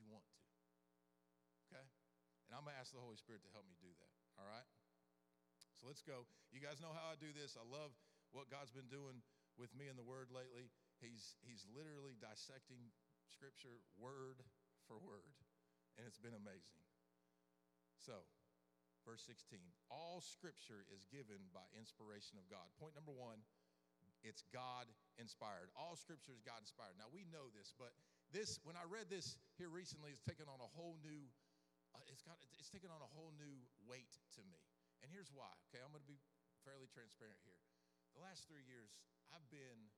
you 0.00 0.08
want 0.08 0.24
to. 0.28 0.38
Okay? 1.68 1.84
And 2.48 2.56
I'm 2.56 2.64
going 2.64 2.76
to 2.76 2.80
ask 2.80 2.92
the 2.92 3.02
Holy 3.02 3.16
Spirit 3.18 3.44
to 3.44 3.50
help 3.52 3.68
me 3.68 3.76
do 3.80 3.90
that. 3.90 4.12
All 4.40 4.48
right? 4.48 4.68
So 5.80 5.88
let's 5.90 6.04
go. 6.04 6.28
You 6.54 6.62
guys 6.62 6.78
know 6.78 6.94
how 6.94 7.12
I 7.12 7.16
do 7.18 7.32
this. 7.34 7.58
I 7.58 7.64
love 7.66 7.92
what 8.30 8.48
God's 8.48 8.72
been 8.72 8.88
doing 8.92 9.20
with 9.58 9.72
me 9.74 9.90
in 9.90 9.96
the 9.98 10.06
Word 10.06 10.32
lately. 10.32 10.70
He's, 11.02 11.36
he's 11.42 11.66
literally 11.74 12.14
dissecting 12.22 12.92
Scripture 13.26 13.82
word 13.98 14.38
for 14.86 15.00
word 15.02 15.34
and 15.96 16.08
it's 16.08 16.20
been 16.20 16.36
amazing. 16.36 16.82
So, 18.00 18.26
verse 19.06 19.22
16 19.26 19.60
all 19.92 20.24
scripture 20.24 20.88
is 20.88 21.04
given 21.12 21.52
by 21.52 21.64
inspiration 21.76 22.40
of 22.40 22.48
God. 22.48 22.64
Point 22.80 22.96
number 22.96 23.12
one, 23.12 23.44
it's 24.24 24.46
God 24.54 24.88
inspired. 25.20 25.68
All 25.76 25.98
scripture 25.98 26.32
is 26.32 26.40
God 26.42 26.62
inspired. 26.62 26.96
Now, 26.96 27.10
we 27.12 27.28
know 27.28 27.52
this, 27.52 27.74
but 27.76 27.92
this, 28.32 28.56
when 28.64 28.80
I 28.80 28.88
read 28.88 29.12
this 29.12 29.36
here 29.60 29.68
recently, 29.68 30.10
it's 30.16 30.24
taken 30.24 30.48
on 30.48 30.56
a 30.58 30.70
whole 30.72 30.96
new, 31.04 31.28
uh, 31.92 32.00
it's 32.08 32.24
got, 32.24 32.40
it's 32.56 32.72
taken 32.72 32.88
on 32.88 33.04
a 33.04 33.10
whole 33.12 33.30
new 33.36 33.60
weight 33.84 34.16
to 34.36 34.42
me. 34.48 34.60
And 35.04 35.12
here's 35.12 35.28
why, 35.28 35.52
okay? 35.68 35.84
I'm 35.84 35.92
going 35.92 36.00
to 36.00 36.08
be 36.08 36.18
fairly 36.64 36.88
transparent 36.88 37.36
here. 37.44 37.60
The 38.16 38.24
last 38.24 38.48
three 38.48 38.64
years, 38.64 38.96
I've 39.32 39.44
been, 39.52 39.92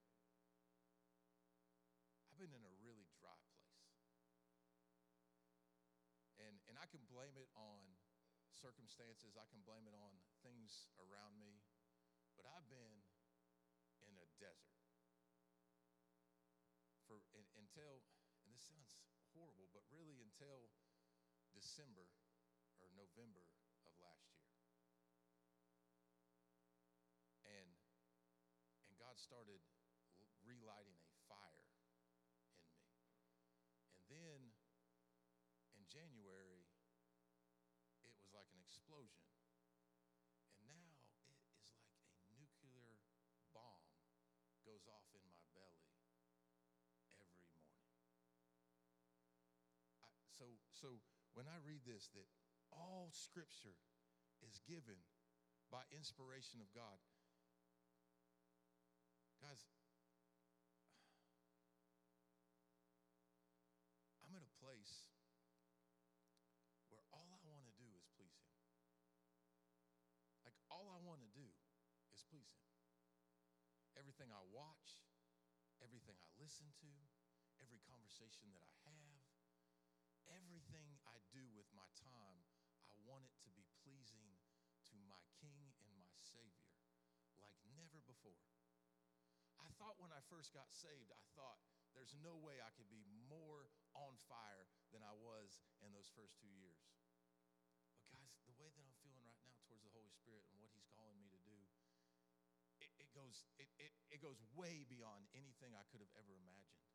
I've 2.31 2.38
been 2.38 2.50
in 2.50 2.64
a 2.67 2.75
really 2.83 3.07
dry 3.23 3.38
place. 3.55 3.79
And, 6.43 6.59
and 6.67 6.75
I 6.76 6.91
can 6.91 7.07
blame 7.07 7.38
it 7.38 7.49
on 7.55 7.87
circumstances, 8.50 9.38
I 9.38 9.47
can 9.50 9.62
blame 9.62 9.87
it 9.87 9.95
on 9.95 10.11
things 10.43 10.91
around 10.99 11.38
me, 11.38 11.62
but 12.35 12.50
I've 12.50 12.67
been 12.67 12.99
in 14.03 14.14
a 14.19 14.26
desert 14.43 14.75
for 17.07 17.23
until, 17.59 18.03
this 18.55 18.71
sounds 18.71 18.95
horrible, 19.35 19.67
but 19.75 19.83
really 19.91 20.23
until 20.23 20.71
December 21.51 22.07
or 22.79 22.87
November 22.95 23.43
of 23.83 23.91
last 23.99 24.31
year. 24.39 24.55
And 27.43 27.75
and 28.87 28.95
God 28.95 29.19
started 29.19 29.59
relighting 30.47 31.03
a 31.03 31.11
fire 31.27 31.67
in 31.67 31.83
me. 31.83 31.99
And 33.99 34.07
then 34.07 34.41
in 35.75 35.83
January, 35.91 36.71
it 38.07 38.15
was 38.23 38.31
like 38.31 38.47
an 38.55 38.63
explosion. 38.63 39.34
So, 50.35 50.47
so 50.75 50.88
when 51.35 51.47
I 51.47 51.59
read 51.62 51.87
this, 51.87 52.11
that 52.14 52.26
all 52.75 53.11
scripture 53.14 53.79
is 54.43 54.59
given 54.67 54.99
by 55.71 55.87
inspiration 55.95 56.59
of 56.59 56.69
God. 56.75 56.99
Guys, 59.43 59.62
I'm 64.23 64.35
at 64.35 64.43
a 64.43 64.55
place 64.59 65.11
where 66.91 67.03
all 67.14 67.29
I 67.31 67.41
want 67.47 67.67
to 67.67 67.75
do 67.79 67.88
is 67.99 68.07
please 68.14 68.35
Him. 68.47 68.59
Like, 70.47 70.57
all 70.71 70.91
I 70.91 70.99
want 71.03 71.23
to 71.23 71.31
do 71.35 71.47
is 72.14 72.23
please 72.26 72.50
Him. 72.59 72.71
Everything 73.95 74.31
I 74.35 74.43
watch, 74.50 75.03
everything 75.83 76.17
I 76.19 76.31
listen 76.38 76.71
to, 76.83 76.91
every 77.62 77.79
conversation 77.87 78.50
that 78.55 78.64
I 78.64 78.75
have, 78.91 79.24
everything 80.31 80.97
I 81.04 81.21
do 81.33 81.45
with 81.52 81.69
my 81.75 81.88
time, 81.99 82.45
I 82.88 82.97
want 83.04 83.25
it 83.25 83.35
to 83.45 83.50
be 83.52 83.64
pleasing 83.85 84.38
to 84.93 84.97
my 85.04 85.21
King 85.40 85.73
and 85.85 85.93
my 86.00 86.14
Savior 86.21 86.73
like 87.40 87.57
never 87.76 88.00
before. 88.04 88.40
I 89.61 89.69
thought 89.76 90.00
when 90.00 90.12
I 90.12 90.23
first 90.33 90.52
got 90.52 90.71
saved, 90.73 91.11
I 91.12 91.25
thought 91.37 91.61
there's 91.95 92.14
no 92.19 92.35
way 92.40 92.59
I 92.59 92.75
could 92.75 92.90
be 92.90 93.07
more 93.31 93.71
on 93.95 94.19
fire 94.26 94.66
than 94.90 95.02
I 95.07 95.14
was 95.14 95.62
in 95.83 95.95
those 95.95 96.11
first 96.11 96.35
two 96.43 96.50
years. 96.50 96.83
But 97.95 98.11
guys, 98.11 98.35
the 98.47 98.57
way 98.59 98.71
that 98.75 98.83
I'm 98.83 98.99
feeling 99.02 99.23
right 99.26 99.43
now 99.47 99.54
towards 99.66 99.87
the 99.87 99.95
Holy 99.95 100.11
Spirit 100.11 100.47
and 100.50 100.59
what 100.59 100.75
He's 100.75 100.90
calling 100.90 101.19
me 101.23 101.31
to 101.31 101.40
do, 101.47 101.59
it, 102.83 102.90
it 102.99 103.11
goes, 103.14 103.47
it, 103.59 103.71
it, 103.78 103.95
it 104.11 104.21
goes 104.21 104.43
way 104.59 104.83
beyond 104.87 105.31
anything 105.35 105.78
I 105.78 105.87
could 105.90 106.02
have 106.02 106.12
ever 106.19 106.35
imagined. 106.35 106.94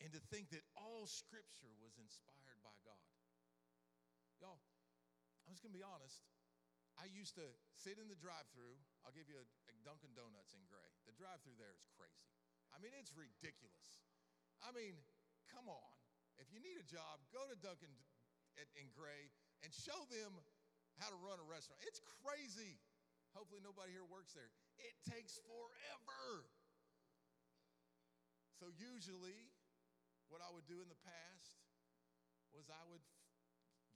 And 0.00 0.08
to 0.16 0.20
think 0.32 0.48
that 0.56 0.64
all 0.80 1.04
scripture 1.04 1.72
was 1.84 2.00
inspired 2.00 2.60
by 2.64 2.72
God. 2.88 3.04
Y'all, 4.40 4.60
I'm 5.44 5.52
just 5.52 5.60
gonna 5.60 5.76
be 5.76 5.84
honest. 5.84 6.24
I 6.96 7.08
used 7.12 7.36
to 7.36 7.44
sit 7.76 8.00
in 8.00 8.08
the 8.08 8.16
drive 8.16 8.48
through. 8.52 8.76
I'll 9.04 9.12
give 9.12 9.28
you 9.28 9.36
a, 9.36 9.46
a 9.68 9.74
Dunkin' 9.84 10.12
Donuts 10.16 10.56
in 10.56 10.64
Gray. 10.68 10.88
The 11.08 11.16
drive 11.16 11.40
through 11.44 11.56
there 11.60 11.76
is 11.76 11.88
crazy. 11.96 12.28
I 12.72 12.80
mean, 12.80 12.92
it's 12.96 13.12
ridiculous. 13.12 14.04
I 14.64 14.72
mean, 14.72 14.96
come 15.48 15.68
on. 15.68 15.92
If 16.40 16.48
you 16.52 16.60
need 16.60 16.80
a 16.80 16.86
job, 16.88 17.20
go 17.32 17.44
to 17.44 17.56
Dunkin' 17.60 17.92
in 18.76 18.88
Gray 18.96 19.28
and 19.60 19.72
show 19.72 19.96
them 20.08 20.32
how 21.00 21.12
to 21.12 21.18
run 21.20 21.40
a 21.40 21.46
restaurant. 21.46 21.80
It's 21.84 22.00
crazy. 22.24 22.80
Hopefully, 23.36 23.60
nobody 23.60 23.92
here 23.92 24.04
works 24.08 24.32
there. 24.32 24.48
It 24.80 24.96
takes 25.06 25.38
forever. 25.44 26.48
So, 28.58 28.68
usually, 28.76 29.49
what 30.30 30.38
I 30.38 30.48
would 30.54 30.64
do 30.70 30.78
in 30.78 30.86
the 30.86 31.02
past 31.02 31.58
was 32.54 32.70
I 32.70 32.86
would 32.86 33.02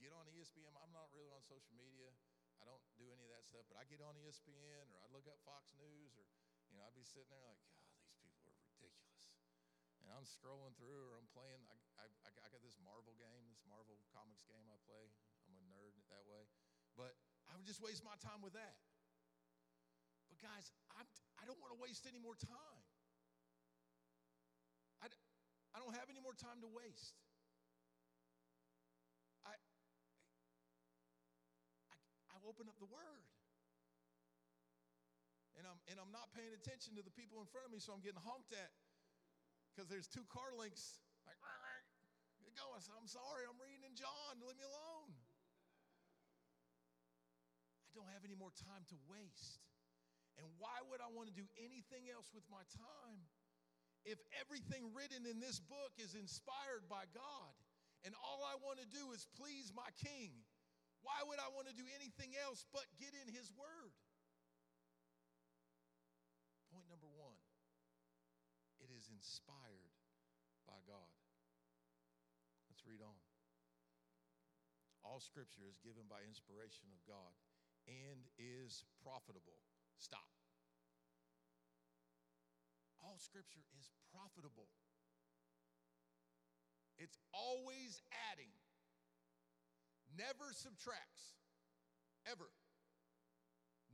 get 0.03 0.11
on 0.11 0.27
ESPN. 0.35 0.75
I'm 0.83 0.91
not 0.91 1.07
really 1.15 1.31
on 1.31 1.41
social 1.47 1.75
media. 1.79 2.11
I 2.59 2.67
don't 2.67 2.83
do 2.99 3.07
any 3.15 3.23
of 3.27 3.33
that 3.35 3.47
stuff, 3.47 3.67
but 3.71 3.79
I 3.79 3.87
get 3.87 4.03
on 4.03 4.19
ESPN 4.19 4.91
or 4.91 4.99
I'd 5.03 5.15
look 5.15 5.27
up 5.31 5.39
Fox 5.47 5.71
News 5.79 6.15
or, 6.19 6.27
you 6.71 6.79
know, 6.79 6.83
I'd 6.87 6.95
be 6.99 7.07
sitting 7.07 7.31
there 7.31 7.43
like, 7.47 7.59
God, 8.11 8.19
these 8.23 8.39
people 8.43 8.63
are 8.63 8.71
ridiculous. 8.75 9.31
And 10.03 10.11
I'm 10.13 10.27
scrolling 10.27 10.75
through 10.77 11.09
or 11.09 11.17
I'm 11.17 11.31
playing. 11.31 11.63
I, 11.71 12.07
I, 12.27 12.31
I 12.31 12.47
got 12.51 12.61
this 12.61 12.77
Marvel 12.83 13.17
game, 13.17 13.49
this 13.49 13.63
Marvel 13.65 13.97
Comics 14.13 14.45
game 14.45 14.67
I 14.69 14.77
play. 14.85 15.09
I'm 15.49 15.57
a 15.57 15.65
nerd 15.71 15.97
that 16.13 16.27
way. 16.29 16.45
But 16.95 17.17
I 17.49 17.57
would 17.57 17.67
just 17.67 17.81
waste 17.81 18.05
my 18.05 18.15
time 18.21 18.45
with 18.45 18.53
that. 18.55 18.77
But 20.29 20.39
guys, 20.45 20.71
I'm, 20.95 21.09
I 21.41 21.49
don't 21.49 21.59
want 21.59 21.73
to 21.73 21.81
waste 21.81 22.05
any 22.05 22.21
more 22.21 22.37
time. 22.37 22.84
I, 25.75 25.79
I 25.79 25.83
don't 25.83 25.99
have 25.99 26.07
any 26.07 26.23
more 26.23 26.39
time 26.39 26.63
to 26.63 26.71
waste. 26.71 27.19
I, 29.43 29.59
I, 31.91 31.97
I 32.31 32.37
open 32.47 32.71
up 32.71 32.79
the 32.79 32.87
Word. 32.87 33.27
And 35.59 35.67
I'm, 35.67 35.79
and 35.91 35.99
I'm 35.99 36.11
not 36.11 36.31
paying 36.35 36.51
attention 36.55 36.99
to 36.99 37.03
the 37.03 37.15
people 37.15 37.39
in 37.43 37.47
front 37.51 37.67
of 37.67 37.73
me, 37.75 37.79
so 37.79 37.95
I'm 37.95 38.03
getting 38.03 38.23
honked 38.23 38.55
at 38.55 38.71
because 39.71 39.91
there's 39.91 40.11
two 40.11 40.27
car 40.31 40.55
links. 40.55 40.99
Like, 41.27 41.39
get 42.43 42.55
going. 42.59 42.83
I'm 42.95 43.11
sorry, 43.11 43.47
I'm 43.47 43.59
reading 43.59 43.87
in 43.87 43.95
John. 43.99 44.39
Leave 44.43 44.59
me 44.59 44.67
alone. 44.67 45.15
I 47.87 47.91
don't 47.95 48.11
have 48.11 48.27
any 48.27 48.35
more 48.35 48.51
time 48.55 48.83
to 48.91 48.97
waste. 49.07 49.63
And 50.39 50.47
why 50.59 50.83
would 50.91 50.99
I 50.99 51.07
want 51.15 51.31
to 51.31 51.35
do 51.35 51.47
anything 51.55 52.11
else 52.11 52.35
with 52.35 52.43
my 52.51 52.67
time 52.75 53.23
if 54.05 54.21
everything 54.37 54.93
written 54.93 55.25
in 55.25 55.41
this 55.41 55.61
book 55.61 55.93
is 55.97 56.13
inspired 56.13 56.85
by 56.89 57.09
God 57.17 57.53
and 58.05 58.13
all 58.21 58.45
I 58.45 58.61
want 58.61 58.81
to 58.81 58.89
do 58.89 59.13
is 59.17 59.25
please 59.41 59.73
my 59.73 59.89
King? 59.97 60.33
Why 61.01 61.21
would 61.25 61.41
I 61.41 61.49
want 61.53 61.69
to 61.69 61.77
do 61.77 61.85
anything 61.97 62.37
else 62.37 62.65
but 62.73 62.85
get 63.01 63.13
in 63.17 63.29
His 63.33 63.49
Word? 63.57 63.93
Point 66.73 66.89
number 66.89 67.09
one 67.17 67.37
it 68.85 68.93
is 68.93 69.09
inspired 69.09 69.97
by 70.69 70.77
God. 70.85 71.13
Let's 72.69 72.85
read 72.85 73.01
on. 73.01 73.17
All 75.05 75.21
scripture 75.21 75.69
is 75.69 75.81
given 75.81 76.05
by 76.09 76.25
inspiration 76.25 76.89
of 76.93 77.01
God 77.09 77.33
and 77.89 78.25
is 78.37 78.85
profitable. 79.05 79.61
Stop. 79.97 80.29
All 83.05 83.21
scripture 83.21 83.63
is 83.77 83.93
profitable. 84.17 84.73
It's 86.97 87.21
always 87.37 88.01
adding, 88.33 88.51
never 90.17 90.55
subtracts, 90.57 91.37
ever. 92.25 92.49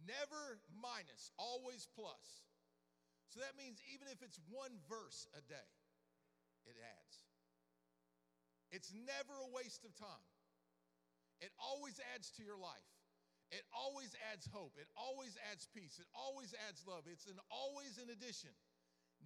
Never 0.06 0.62
minus, 0.72 1.28
always 1.36 1.84
plus. 1.92 2.46
So 3.28 3.42
that 3.44 3.58
means 3.58 3.82
even 3.92 4.08
if 4.08 4.22
it's 4.24 4.40
one 4.48 4.72
verse 4.88 5.28
a 5.36 5.42
day, 5.44 5.70
it 6.64 6.76
adds. 6.78 7.16
It's 8.70 8.94
never 8.94 9.34
a 9.42 9.50
waste 9.50 9.84
of 9.84 9.92
time. 9.98 10.30
It 11.42 11.50
always 11.58 11.98
adds 12.14 12.30
to 12.38 12.42
your 12.44 12.56
life. 12.56 12.90
It 13.50 13.66
always 13.74 14.14
adds 14.30 14.46
hope. 14.46 14.78
It 14.78 14.86
always 14.94 15.34
adds 15.50 15.66
peace. 15.74 15.98
It 15.98 16.06
always 16.14 16.54
adds 16.70 16.86
love. 16.86 17.10
It's 17.10 17.26
an 17.26 17.40
always 17.50 17.98
an 17.98 18.06
addition, 18.12 18.54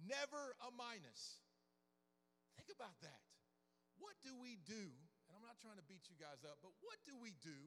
never 0.03 0.55
a 0.63 0.69
minus. 0.75 1.39
Think 2.59 2.71
about 2.71 2.99
that. 3.03 3.23
What 3.99 4.19
do 4.27 4.35
we 4.35 4.59
do? 4.67 4.91
And 5.27 5.31
I'm 5.33 5.45
not 5.45 5.55
trying 5.63 5.79
to 5.79 5.87
beat 5.87 6.11
you 6.11 6.19
guys 6.19 6.43
up, 6.43 6.59
but 6.59 6.75
what 6.83 6.99
do 7.07 7.15
we 7.15 7.31
do 7.39 7.59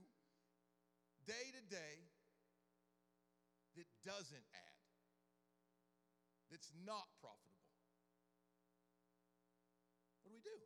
day 1.24 1.48
to 1.56 1.62
day 1.72 1.96
that 3.80 3.88
doesn't 4.04 4.46
add? 4.52 4.78
that's 6.48 6.72
not 6.84 7.08
profitable? 7.20 7.68
What 10.24 10.32
do 10.32 10.36
we 10.36 10.44
do? 10.44 10.56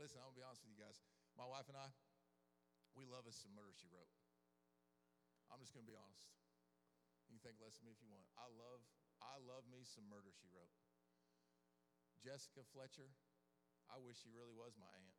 Listen, 0.00 0.20
I'm 0.20 0.32
gonna 0.32 0.40
be 0.40 0.44
honest 0.44 0.64
with 0.64 0.72
you 0.72 0.80
guys. 0.80 0.98
My 1.36 1.44
wife 1.44 1.68
and 1.68 1.76
I, 1.76 1.88
we 2.96 3.08
love 3.08 3.28
us 3.28 3.36
some 3.40 3.52
murder 3.52 3.72
she 3.76 3.88
wrote. 3.92 4.08
I'm 5.52 5.60
just 5.60 5.76
gonna 5.76 5.88
be 5.88 5.96
honest. 5.96 6.24
You 7.28 7.36
can 7.36 7.44
think 7.44 7.60
less 7.60 7.76
of 7.76 7.84
me 7.84 7.92
if 7.92 8.00
you 8.00 8.08
want. 8.08 8.24
I 8.36 8.48
love, 8.48 8.84
I 9.30 9.38
love 9.46 9.62
me 9.70 9.86
some 9.86 10.06
murder 10.10 10.34
she 10.34 10.50
wrote. 10.50 10.74
Jessica 12.22 12.62
Fletcher, 12.70 13.10
I 13.90 13.98
wish 13.98 14.22
she 14.22 14.30
really 14.30 14.54
was 14.54 14.74
my 14.78 14.90
aunt. 14.90 15.18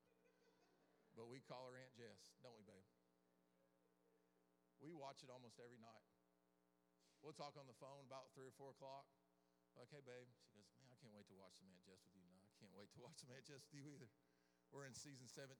But 1.13 1.29
we 1.29 1.43
call 1.43 1.69
her 1.69 1.75
Aunt 1.77 1.93
Jess, 1.93 2.33
don't 2.41 2.57
we, 2.57 2.65
babe? 2.65 2.88
We 4.81 4.91
watch 4.91 5.22
it 5.22 5.29
almost 5.29 5.62
every 5.62 5.79
night. 5.79 6.07
We'll 7.22 7.38
talk 7.38 7.55
on 7.55 7.69
the 7.69 7.77
phone 7.79 8.03
about 8.03 8.33
three 8.36 8.50
or 8.50 8.55
four 8.60 8.75
o'clock. 8.75 9.07
Like, 9.79 9.88
hey, 9.93 10.03
babe. 10.03 10.27
She 10.43 10.60
goes, 10.60 10.67
man, 10.75 10.91
I 10.91 10.98
can't 11.00 11.15
wait 11.15 11.29
to 11.31 11.38
watch 11.38 11.55
some 11.55 11.69
Aunt 11.72 11.81
Jess 11.88 12.03
with 12.03 12.17
you. 12.17 12.25
No, 12.27 12.43
I 12.43 12.51
can't 12.60 12.74
wait 12.75 12.91
to 12.98 13.00
watch 13.00 13.24
some 13.24 13.31
Aunt 13.31 13.45
Jess 13.48 13.63
with 13.63 13.77
you 13.77 13.88
either. 13.88 14.10
We're 14.74 14.89
in 14.89 14.98
season 14.98 15.29
17. 15.29 15.53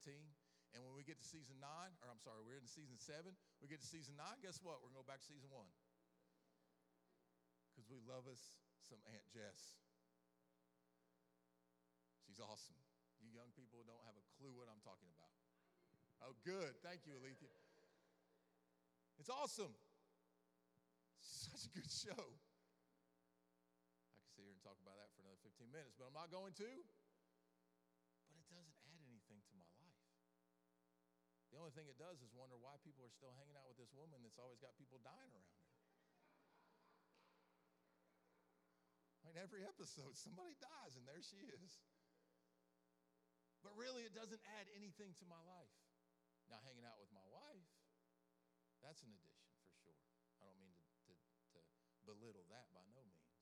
And 0.73 0.81
when 0.81 0.97
we 0.97 1.05
get 1.05 1.21
to 1.21 1.27
season 1.27 1.62
nine, 1.62 1.93
or 2.01 2.09
I'm 2.09 2.19
sorry, 2.19 2.41
we're 2.41 2.57
in 2.57 2.65
season 2.65 2.97
seven, 2.97 3.38
we 3.62 3.69
get 3.69 3.77
to 3.79 3.89
season 3.89 4.17
nine, 4.17 4.41
guess 4.41 4.57
what? 4.65 4.81
We're 4.81 4.89
going 4.89 5.05
to 5.05 5.05
go 5.05 5.12
back 5.13 5.21
to 5.21 5.29
season 5.29 5.53
one. 5.53 5.69
Because 7.84 8.00
we 8.00 8.08
love 8.08 8.32
us 8.32 8.40
some 8.80 9.04
Aunt 9.12 9.28
Jess. 9.28 9.75
She's 12.24 12.40
awesome. 12.40 12.80
You 13.20 13.28
young 13.36 13.52
people 13.60 13.84
don't 13.84 14.00
have 14.08 14.16
a 14.16 14.24
clue 14.40 14.56
what 14.56 14.72
I'm 14.72 14.80
talking 14.88 15.12
about. 15.12 15.36
Oh, 16.24 16.32
good. 16.48 16.80
Thank 16.80 17.04
you, 17.04 17.20
Alethea. 17.20 17.52
It's 19.20 19.28
awesome. 19.28 19.75
Such 21.20 21.68
a 21.68 21.72
good 21.75 21.92
show. 21.92 22.24
I 22.24 24.16
could 24.16 24.32
sit 24.32 24.48
here 24.48 24.56
and 24.56 24.63
talk 24.63 24.80
about 24.80 24.96
that 25.04 25.12
for 25.12 25.20
another 25.28 25.44
15 25.44 25.68
minutes, 25.68 26.00
but 26.00 26.08
I'm 26.08 26.16
not 26.16 26.32
going 26.32 26.56
to. 26.63 26.70
But 28.32 28.40
it 28.40 28.48
doesn't 28.48 28.80
add 28.88 29.04
anything 29.12 29.44
to 29.44 29.54
my 29.60 29.68
life. 29.84 30.00
The 31.52 31.60
only 31.60 31.75
thing 31.75 31.92
it 31.92 32.00
does 32.00 32.24
is 32.24 32.32
wonder 32.32 32.56
why 32.56 32.80
people 32.80 33.04
are 33.04 33.12
still 33.12 33.36
hanging 33.36 33.60
out 33.60 33.68
with 33.68 33.75
this 33.75 33.92
woman 33.92 34.24
that's 34.24 34.40
always 34.40 34.63
got 34.63 34.72
people 34.80 35.04
dying 35.04 35.36
around 35.36 35.52
her. 35.52 35.62
Mean, 39.34 39.42
every 39.42 39.66
episode, 39.66 40.13
somebody 40.13 40.54
dies, 40.62 40.94
and 40.94 41.10
there 41.10 41.18
she 41.25 41.42
is. 41.42 41.82
But 43.66 43.74
really, 43.74 44.06
it 44.06 44.13
doesn't 44.13 44.46
add 44.62 44.70
anything 44.78 45.18
to 45.18 45.25
my 45.25 45.42
life. 45.50 45.74
Now, 46.54 46.62
hanging 46.62 46.86
out 46.86 47.02
with 47.02 47.10
my 47.10 47.25
wife, 47.34 47.66
that's 48.86 49.02
an 49.02 49.10
addition 49.10 49.50
for 49.58 49.74
sure. 49.82 49.98
I 50.38 50.46
don't 50.46 50.62
mean 50.62 50.78
to, 50.78 50.86
to, 51.10 51.13
to 51.58 51.60
belittle 52.06 52.46
that 52.54 52.70
by 52.78 52.86
no 52.94 53.02
means. 53.10 53.42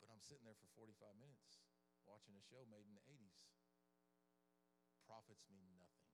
But 0.00 0.08
I'm 0.08 0.24
sitting 0.24 0.48
there 0.48 0.56
for 0.56 0.72
45 0.72 1.12
minutes 1.20 1.60
watching 2.08 2.32
a 2.32 2.44
show 2.48 2.64
made 2.72 2.88
in 2.88 2.96
the 2.96 3.04
80s 3.04 3.44
Profits 5.06 5.46
mean 5.52 5.70
nothing. 5.78 6.10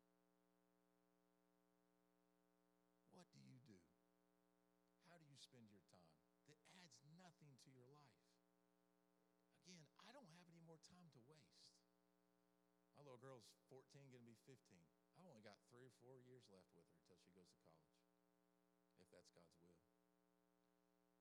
What 3.14 3.25
do 3.33 3.40
you 3.40 3.57
do? 3.64 3.81
How 5.09 5.16
do 5.16 5.25
you 5.25 5.38
spend 5.40 5.64
your 5.73 5.81
little 13.12 13.45
girl's 13.45 13.52
14, 13.69 14.09
going 14.09 14.25
to 14.25 14.33
be 14.33 14.40
15. 14.49 14.57
I've 15.21 15.28
only 15.28 15.45
got 15.45 15.61
three 15.69 15.85
or 15.85 15.92
four 16.00 16.16
years 16.16 16.49
left 16.49 16.73
with 16.73 16.88
her 16.88 16.97
until 16.97 17.21
she 17.21 17.28
goes 17.37 17.52
to 17.52 17.61
college, 17.69 18.09
if 18.97 19.04
that's 19.12 19.28
God's 19.37 19.52
will. 19.61 19.76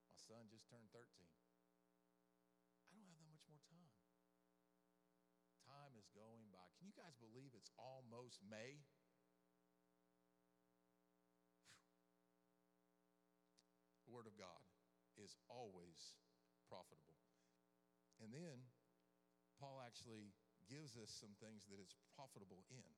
My 0.07 0.15
son 0.15 0.47
just 0.47 0.71
turned 0.71 0.87
13. 0.95 1.03
I 1.03 2.95
don't 2.95 3.03
have 3.11 3.19
that 3.19 3.27
much 3.27 3.43
more 3.51 3.59
time 3.67 3.91
time 5.67 5.91
is 5.99 6.07
going 6.15 6.47
by. 6.55 6.63
Can 6.79 6.87
you 6.87 6.95
guys 6.95 7.11
believe 7.19 7.51
it's 7.51 7.75
almost 7.75 8.39
May? 8.47 8.79
The 14.07 14.15
Word 14.15 14.31
of 14.31 14.39
God 14.39 14.63
is 15.19 15.35
always 15.51 16.15
profitable. 16.71 17.19
And 18.23 18.31
then 18.31 18.63
Paul 19.59 19.83
actually 19.83 20.31
gives 20.71 20.95
us 20.95 21.11
some 21.11 21.35
things 21.43 21.67
that 21.67 21.83
it's 21.83 21.99
profitable 22.15 22.63
in. 22.71 22.91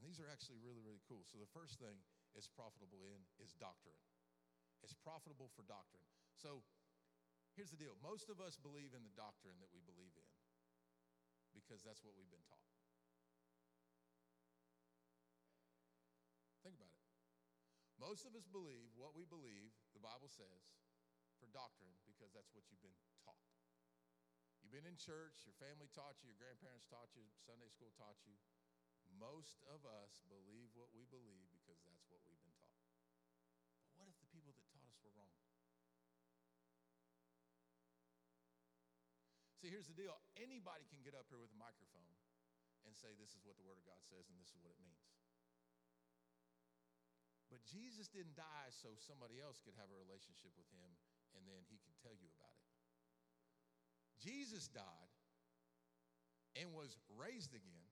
And 0.00 0.06
these 0.06 0.16
are 0.16 0.30
actually 0.32 0.56
really, 0.64 0.80
really 0.80 1.04
cool. 1.04 1.28
So 1.28 1.36
the 1.36 1.50
first 1.52 1.76
thing 1.76 2.00
it's 2.32 2.48
profitable 2.48 3.04
in 3.04 3.20
is 3.36 3.52
doctrine. 3.60 4.00
It's 4.80 4.96
profitable 4.96 5.52
for 5.52 5.68
doctrine. 5.68 6.06
So 6.40 6.64
here's 7.52 7.74
the 7.74 7.80
deal 7.80 7.98
most 8.00 8.32
of 8.32 8.40
us 8.40 8.56
believe 8.56 8.96
in 8.96 9.04
the 9.04 9.12
doctrine 9.12 9.60
that 9.60 9.68
we 9.68 9.84
believe 9.84 10.16
in 10.16 10.28
because 11.52 11.84
that's 11.84 12.00
what 12.00 12.16
we've 12.16 12.30
been 12.30 12.46
taught. 12.48 12.72
Think 16.64 16.78
about 16.78 16.94
it. 16.94 17.04
Most 17.98 18.22
of 18.22 18.38
us 18.38 18.46
believe 18.46 18.94
what 18.94 19.18
we 19.18 19.26
believe, 19.26 19.74
the 19.90 20.02
Bible 20.02 20.30
says, 20.30 20.70
for 21.42 21.50
doctrine 21.50 21.90
because 22.06 22.30
that's 22.30 22.54
what 22.54 22.62
you've 22.70 22.82
been 22.82 22.94
taught. 23.26 23.42
You've 24.68 24.84
been 24.84 24.92
in 24.92 25.00
church, 25.00 25.48
your 25.48 25.56
family 25.56 25.88
taught 25.96 26.20
you, 26.20 26.28
your 26.28 26.36
grandparents 26.36 26.84
taught 26.92 27.16
you, 27.16 27.24
Sunday 27.40 27.72
school 27.72 27.88
taught 27.96 28.20
you. 28.28 28.36
Most 29.16 29.64
of 29.64 29.80
us 29.88 30.20
believe 30.28 30.68
what 30.76 30.92
we 30.92 31.08
believe 31.08 31.48
because 31.56 31.80
that's 31.88 32.04
what 32.12 32.20
we've 32.28 32.36
been 32.44 32.52
taught. 32.60 32.84
But 33.88 33.96
what 33.96 34.12
if 34.12 34.20
the 34.20 34.28
people 34.28 34.52
that 34.52 34.68
taught 34.68 34.84
us 34.92 35.00
were 35.00 35.16
wrong? 35.16 35.32
See, 39.56 39.72
here's 39.72 39.88
the 39.88 39.96
deal 39.96 40.20
anybody 40.36 40.84
can 40.92 41.00
get 41.00 41.16
up 41.16 41.32
here 41.32 41.40
with 41.40 41.56
a 41.56 41.56
microphone 41.56 42.12
and 42.84 42.92
say, 42.92 43.16
This 43.16 43.32
is 43.32 43.48
what 43.48 43.56
the 43.56 43.64
Word 43.64 43.80
of 43.80 43.88
God 43.88 44.04
says, 44.04 44.28
and 44.28 44.36
this 44.36 44.52
is 44.52 44.60
what 44.60 44.76
it 44.76 44.80
means. 44.84 45.08
But 47.48 47.64
Jesus 47.64 48.12
didn't 48.12 48.36
die 48.36 48.68
so 48.68 48.92
somebody 49.00 49.40
else 49.40 49.64
could 49.64 49.80
have 49.80 49.88
a 49.88 49.96
relationship 49.96 50.52
with 50.60 50.68
him 50.68 50.92
and 51.32 51.48
then 51.48 51.64
he 51.72 51.80
could 51.80 51.96
tell 52.04 52.12
you 52.12 52.28
about 52.36 52.47
it. 52.47 52.47
Jesus 54.48 54.72
died 54.72 55.12
and 56.56 56.72
was 56.72 56.96
raised 57.20 57.52
again 57.52 57.84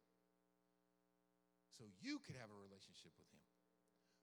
so 1.77 1.85
you 2.01 2.17
could 2.25 2.33
have 2.41 2.49
a 2.49 2.57
relationship 2.57 3.13
with 3.21 3.29
him. 3.29 3.45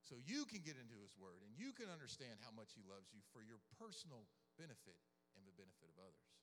So 0.02 0.18
you 0.18 0.50
can 0.50 0.66
get 0.66 0.74
into 0.74 0.98
his 0.98 1.14
word 1.14 1.46
and 1.46 1.54
you 1.54 1.78
can 1.78 1.94
understand 1.94 2.42
how 2.42 2.50
much 2.50 2.74
he 2.74 2.82
loves 2.90 3.14
you 3.14 3.22
for 3.30 3.46
your 3.46 3.62
personal 3.78 4.26
benefit 4.58 4.98
and 5.38 5.46
the 5.46 5.54
benefit 5.54 5.94
of 5.94 6.02
others. 6.02 6.34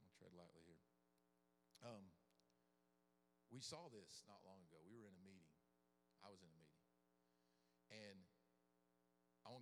I'll 0.00 0.16
tread 0.16 0.32
lightly 0.32 0.64
here. 0.64 0.80
Um, 1.84 2.08
we 3.52 3.60
saw 3.60 3.92
this 3.92 4.24
not 4.24 4.40
long 4.48 4.64
ago. 4.64 4.80
We 4.88 4.96
were 4.96 5.12
in 5.12 5.16
a 5.20 5.20
meeting. 5.28 5.52
I 6.24 6.32
was 6.32 6.40
in 6.40 6.48
a 6.48 6.56
meeting. 6.56 6.72
And 7.92 8.31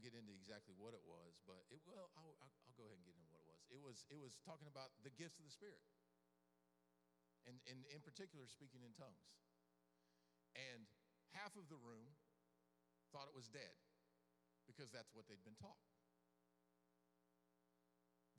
won't 0.01 0.17
get 0.17 0.17
into 0.17 0.33
exactly 0.33 0.73
what 0.81 0.97
it 0.97 1.05
was, 1.05 1.37
but 1.45 1.61
it, 1.69 1.85
well, 1.85 2.09
I'll, 2.17 2.33
I'll 2.41 2.73
go 2.73 2.89
ahead 2.89 2.97
and 2.97 3.05
get 3.05 3.13
into 3.13 3.29
what 3.29 3.45
it 3.45 3.49
was. 3.53 3.61
It 3.69 3.77
was, 3.85 3.97
it 4.09 4.17
was 4.17 4.41
talking 4.49 4.65
about 4.65 4.97
the 5.05 5.13
gifts 5.13 5.37
of 5.37 5.45
the 5.45 5.53
Spirit. 5.53 5.85
And, 7.45 7.61
and 7.69 7.85
in 7.93 8.01
particular, 8.01 8.49
speaking 8.49 8.81
in 8.81 8.97
tongues. 8.97 9.29
And 10.57 10.89
half 11.37 11.53
of 11.61 11.69
the 11.69 11.77
room 11.77 12.17
thought 13.13 13.29
it 13.29 13.37
was 13.37 13.53
dead 13.53 13.77
because 14.65 14.89
that's 14.89 15.13
what 15.13 15.29
they'd 15.29 15.45
been 15.45 15.61
taught. 15.61 15.85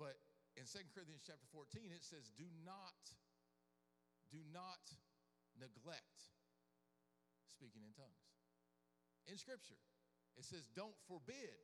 But 0.02 0.18
in 0.58 0.66
2 0.66 0.82
Corinthians 0.98 1.22
chapter 1.22 1.46
14, 1.54 1.94
it 1.94 2.02
says, 2.02 2.34
Do 2.34 2.50
not 2.66 2.98
do 4.34 4.42
not 4.50 4.82
neglect 5.54 6.34
speaking 7.46 7.86
in 7.86 7.94
tongues. 7.94 8.26
In 9.30 9.38
Scripture, 9.38 9.78
it 10.40 10.46
says, 10.48 10.68
don't 10.72 10.96
forbid 11.08 11.56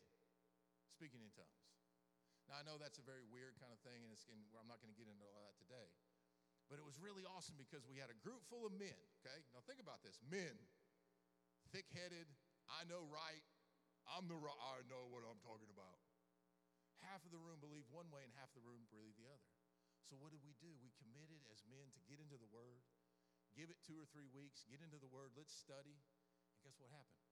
speaking 0.91 1.21
in 1.21 1.31
tongues. 1.35 1.67
Now, 2.47 2.59
I 2.59 2.63
know 2.63 2.79
that's 2.79 2.97
a 2.97 3.05
very 3.05 3.27
weird 3.27 3.59
kind 3.59 3.75
of 3.75 3.79
thing, 3.83 4.07
and, 4.07 4.15
I'm 4.55 4.71
not 4.71 4.79
going 4.79 4.91
to 4.91 4.99
get 4.99 5.11
into 5.11 5.27
all 5.27 5.43
that 5.43 5.59
today. 5.59 5.91
But 6.71 6.79
it 6.79 6.85
was 6.87 6.99
really 6.99 7.27
awesome 7.27 7.59
because 7.59 7.83
we 7.87 7.99
had 7.99 8.11
a 8.11 8.17
group 8.23 8.43
full 8.47 8.63
of 8.63 8.75
men, 8.75 8.95
okay? 9.19 9.39
Now, 9.51 9.63
think 9.67 9.83
about 9.83 10.03
this 10.03 10.19
men, 10.23 10.55
thick 11.71 11.87
headed, 11.91 12.27
I 12.67 12.87
know 12.87 13.03
right, 13.07 13.43
I'm 14.07 14.27
the 14.31 14.39
right, 14.39 14.55
I 14.59 14.83
know 14.87 15.07
what 15.11 15.27
I'm 15.27 15.39
talking 15.43 15.67
about. 15.71 15.99
Half 17.03 17.27
of 17.27 17.31
the 17.35 17.39
room 17.39 17.59
believed 17.59 17.91
one 17.91 18.07
way, 18.11 18.23
and 18.23 18.31
half 18.39 18.51
the 18.55 18.63
room 18.63 18.87
believed 18.91 19.19
the 19.19 19.27
other. 19.27 19.51
So, 20.07 20.15
what 20.15 20.31
did 20.31 20.39
we 20.43 20.55
do? 20.63 20.71
We 20.79 20.95
committed 20.95 21.43
as 21.51 21.67
men 21.67 21.91
to 21.91 22.01
get 22.07 22.23
into 22.23 22.39
the 22.39 22.47
Word, 22.47 22.79
give 23.59 23.67
it 23.67 23.79
two 23.83 23.99
or 23.99 24.07
three 24.07 24.31
weeks, 24.31 24.63
get 24.71 24.79
into 24.79 24.99
the 24.99 25.11
Word, 25.11 25.35
let's 25.35 25.51
study. 25.51 25.99
And 25.99 26.59
guess 26.63 26.79
what 26.79 26.91
happened? 26.95 27.26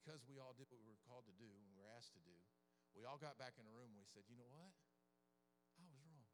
Because 0.00 0.24
we 0.24 0.38
all 0.40 0.54
did 0.56 0.70
what 0.70 0.80
we 0.80 0.88
were 0.88 1.02
called 1.04 1.28
to 1.28 1.36
do 1.36 1.50
and 1.50 1.60
we 1.66 1.74
were 1.74 1.90
asked 1.92 2.14
to 2.16 2.22
do, 2.22 2.38
we 2.96 3.04
all 3.04 3.20
got 3.20 3.36
back 3.36 3.58
in 3.60 3.66
the 3.68 3.74
room 3.74 3.92
and 3.92 4.00
we 4.00 4.08
said, 4.08 4.24
you 4.30 4.38
know 4.38 4.48
what? 4.48 4.72
I 5.76 5.84
was 5.84 5.94
wrong. 6.02 6.24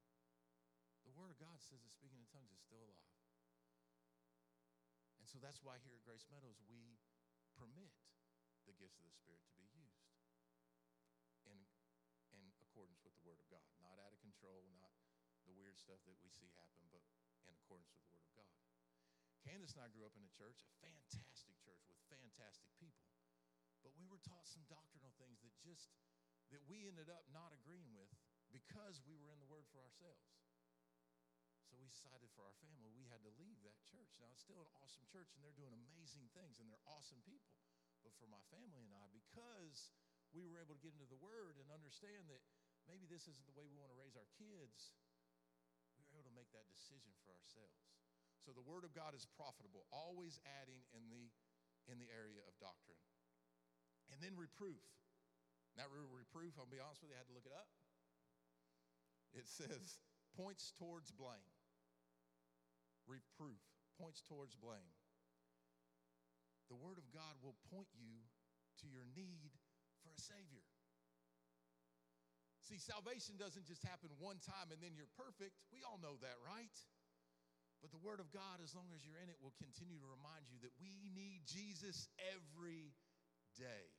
The 1.05 1.13
Word 1.13 1.29
of 1.29 1.39
God 1.41 1.61
says 1.61 1.85
that 1.85 1.93
speaking 1.93 2.23
in 2.23 2.29
tongues 2.33 2.53
is 2.55 2.63
still 2.65 2.81
alive. 2.81 3.21
And 5.21 5.29
so 5.29 5.37
that's 5.41 5.61
why 5.65 5.81
here 5.85 5.97
at 5.97 6.05
Grace 6.05 6.25
Meadows, 6.33 6.61
we 6.69 7.01
permit 7.57 7.93
the 8.65 8.77
gifts 8.77 9.01
of 9.01 9.09
the 9.09 9.17
Spirit 9.17 9.45
to 9.45 9.57
be 9.61 9.69
used 9.77 10.09
in, 11.45 11.57
in 12.33 12.45
accordance 12.65 13.01
with 13.05 13.13
the 13.17 13.25
Word 13.25 13.41
of 13.41 13.49
God, 13.53 13.65
not 13.81 14.01
out 14.01 14.13
of 14.13 14.21
control, 14.25 14.65
not 14.73 14.93
the 15.45 15.53
weird 15.53 15.77
stuff 15.77 16.01
that 16.09 16.17
we 16.25 16.33
see 16.33 16.49
happen, 16.57 16.89
but 16.89 17.05
in 17.49 17.53
accordance 17.57 17.93
with 17.93 18.01
the 18.05 18.13
Word 18.13 18.25
of 18.25 18.33
God. 18.37 18.53
Candace 19.45 19.77
and 19.77 19.85
I 19.85 19.93
grew 19.93 20.09
up 20.09 20.17
in 20.17 20.25
a 20.25 20.33
church, 20.33 20.65
a 20.65 20.73
fantastic 20.81 21.57
church 21.61 21.85
with 21.85 22.01
fantastic 22.09 22.73
people. 22.81 23.14
But 23.85 23.93
we 24.01 24.09
were 24.09 24.21
taught 24.25 24.49
some 24.49 24.65
doctrinal 24.67 25.13
things 25.21 25.45
that 25.45 25.53
just 25.61 25.93
that 26.49 26.65
we 26.65 26.89
ended 26.89 27.13
up 27.13 27.29
not 27.29 27.53
agreeing 27.53 27.93
with 27.93 28.09
because 28.49 29.05
we 29.05 29.17
were 29.21 29.29
in 29.29 29.41
the 29.41 29.49
Word 29.49 29.69
for 29.69 29.85
ourselves. 29.85 30.25
So 31.69 31.77
we 31.77 31.89
decided 31.89 32.31
for 32.33 32.49
our 32.49 32.57
family 32.65 32.93
we 32.97 33.05
had 33.09 33.21
to 33.25 33.33
leave 33.37 33.61
that 33.65 33.77
church. 33.85 34.17
Now 34.17 34.33
it's 34.33 34.45
still 34.45 34.61
an 34.61 34.71
awesome 34.81 35.05
church 35.11 35.35
and 35.37 35.45
they're 35.45 35.57
doing 35.57 35.75
amazing 35.75 36.33
things 36.33 36.61
and 36.61 36.69
they're 36.69 36.89
awesome 36.89 37.21
people. 37.25 37.53
But 38.05 38.17
for 38.21 38.29
my 38.29 38.41
family 38.53 38.85
and 38.85 38.93
I, 38.93 39.09
because 39.13 39.93
we 40.37 40.45
were 40.45 40.61
able 40.61 40.77
to 40.77 40.83
get 40.85 40.93
into 40.97 41.09
the 41.09 41.21
Word 41.21 41.57
and 41.57 41.69
understand 41.73 42.29
that 42.29 42.45
maybe 42.85 43.09
this 43.09 43.25
isn't 43.29 43.49
the 43.49 43.57
way 43.57 43.65
we 43.65 43.81
want 43.81 43.93
to 43.93 43.99
raise 43.99 44.15
our 44.15 44.29
kids, 44.37 44.93
we 45.97 46.05
were 46.13 46.21
able 46.21 46.29
to 46.29 46.37
make 46.37 46.53
that 46.53 46.69
decision 46.69 47.17
for 47.25 47.33
ourselves. 47.33 47.81
So 48.45 48.53
the 48.53 48.65
Word 48.65 48.85
of 48.85 48.93
God 48.93 49.17
is 49.17 49.25
profitable, 49.35 49.89
always 49.89 50.37
adding 50.61 50.85
in 50.93 51.09
the 51.09 51.33
in 51.89 52.01
the 52.01 52.09
area 52.09 52.41
of 52.49 52.57
doctrine. 52.61 53.01
And 54.13 54.21
then 54.21 54.37
reproof. 54.37 54.81
That 55.77 55.91
reproof, 55.91 56.55
I'll 56.59 56.71
be 56.71 56.79
honest 56.79 57.03
with 57.03 57.11
you, 57.11 57.19
I 57.19 57.23
had 57.23 57.31
to 57.31 57.37
look 57.37 57.49
it 57.49 57.57
up. 57.57 57.67
It 59.35 59.51
says 59.51 59.99
points 60.39 60.71
towards 60.79 61.11
blame. 61.11 61.51
Reproof 63.11 63.59
points 63.99 64.23
towards 64.23 64.55
blame. 64.55 64.95
The 66.71 66.79
Word 66.79 66.99
of 66.99 67.07
God 67.11 67.37
will 67.43 67.59
point 67.75 67.91
you 67.95 68.25
to 68.83 68.87
your 68.89 69.05
need 69.15 69.51
for 70.03 70.15
a 70.15 70.19
Savior. 70.19 70.65
See, 72.65 72.81
salvation 72.81 73.37
doesn't 73.37 73.69
just 73.69 73.85
happen 73.85 74.09
one 74.17 74.41
time 74.41 74.73
and 74.73 74.81
then 74.81 74.97
you're 74.97 75.11
perfect. 75.19 75.59
We 75.69 75.85
all 75.85 76.01
know 76.01 76.17
that, 76.25 76.41
right? 76.41 76.73
But 77.85 77.93
the 77.93 78.01
Word 78.01 78.25
of 78.25 78.33
God, 78.33 78.65
as 78.65 78.73
long 78.73 78.89
as 78.97 79.05
you're 79.05 79.21
in 79.21 79.29
it, 79.29 79.37
will 79.45 79.55
continue 79.61 80.01
to 80.01 80.09
remind 80.09 80.49
you 80.49 80.57
that 80.65 80.73
we 80.81 81.13
need 81.13 81.45
Jesus 81.45 82.09
every 82.33 82.97
day 83.61 83.94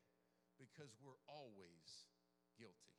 because 0.58 0.96
we're 1.00 1.20
always 1.28 2.08
guilty. 2.56 2.96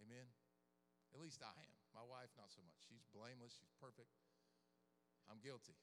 Amen? 0.00 0.32
At 1.12 1.20
least 1.20 1.42
I 1.42 1.52
am. 1.52 1.74
My 1.92 2.06
wife, 2.06 2.30
not 2.38 2.54
so 2.54 2.62
much. 2.62 2.78
She's 2.86 3.02
blameless, 3.10 3.58
she's 3.58 3.74
perfect. 3.76 4.14
I'm 5.26 5.42
guilty. 5.42 5.74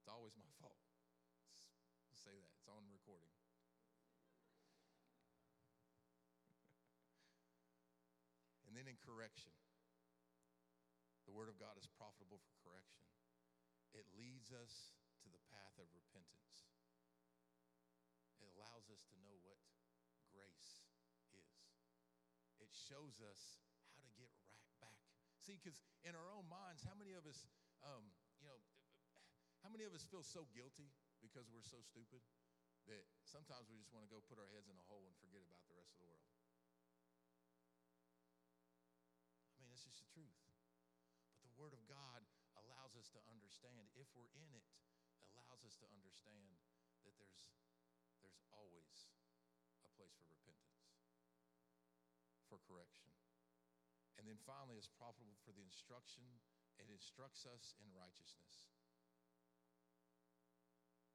It's 0.00 0.08
always 0.10 0.34
my 0.34 0.50
fault. 0.58 0.80
Let's 2.10 2.20
say 2.20 2.34
that. 2.34 2.50
It's 2.58 2.68
on 2.68 2.82
recording. 2.90 3.30
and 8.68 8.76
then 8.76 8.88
in 8.90 8.98
correction. 9.00 9.54
The 11.24 11.32
Word 11.32 11.48
of 11.48 11.56
God 11.56 11.80
is 11.80 11.88
profitable 11.96 12.44
for 12.44 12.52
correction. 12.60 13.08
It 13.96 14.04
leads 14.12 14.52
us 14.52 14.92
to 15.24 15.32
the 15.32 15.40
path 15.48 15.80
of 15.80 15.88
repentance. 15.96 16.51
Us 18.92 19.00
to 19.08 19.16
know 19.24 19.40
what 19.40 19.56
grace 20.28 20.84
is. 21.32 21.64
It 22.60 22.68
shows 22.76 23.24
us 23.24 23.64
how 23.96 24.04
to 24.04 24.12
get 24.20 24.28
right 24.52 24.68
back. 24.84 25.00
See, 25.40 25.56
because 25.56 25.80
in 26.04 26.12
our 26.12 26.28
own 26.28 26.44
minds, 26.52 26.84
how 26.84 26.92
many 26.92 27.16
of 27.16 27.24
us, 27.24 27.48
um, 27.80 28.12
you 28.36 28.46
know, 28.46 28.60
how 29.64 29.72
many 29.72 29.88
of 29.88 29.96
us 29.96 30.04
feel 30.04 30.20
so 30.20 30.44
guilty 30.52 30.92
because 31.24 31.48
we're 31.48 31.64
so 31.64 31.80
stupid 31.80 32.20
that 32.84 33.08
sometimes 33.24 33.72
we 33.72 33.80
just 33.80 33.96
want 33.96 34.04
to 34.04 34.12
go 34.12 34.20
put 34.28 34.36
our 34.36 34.50
heads 34.52 34.68
in 34.68 34.76
a 34.76 34.84
hole 34.84 35.08
and 35.08 35.16
forget 35.24 35.40
about 35.40 35.64
the 35.64 35.72
rest 35.72 35.96
of 35.96 36.04
the 36.04 36.12
world? 36.12 36.28
I 39.56 39.64
mean, 39.64 39.72
it's 39.72 39.88
just 39.88 40.04
the 40.04 40.10
truth. 40.12 40.36
But 41.32 41.48
the 41.48 41.54
Word 41.56 41.72
of 41.72 41.80
God 41.88 42.28
allows 42.60 42.92
us 42.98 43.08
to 43.16 43.20
understand, 43.24 43.88
if 43.96 44.10
we're 44.12 44.28
in 44.36 44.52
it, 44.52 44.68
allows 45.32 45.64
us 45.64 45.80
to 45.80 45.86
understand 45.94 46.60
that 47.08 47.16
there's, 47.18 47.48
there's 48.22 48.42
always 48.54 49.10
a 49.82 49.90
place 49.98 50.14
for 50.14 50.26
repentance, 50.30 50.94
for 52.46 52.62
correction. 52.64 53.10
And 54.18 54.28
then 54.30 54.38
finally, 54.46 54.78
it's 54.78 54.90
profitable 54.90 55.38
for 55.42 55.50
the 55.50 55.64
instruction. 55.64 56.22
It 56.78 56.86
instructs 56.88 57.42
us 57.44 57.74
in 57.82 57.90
righteousness. 57.90 58.70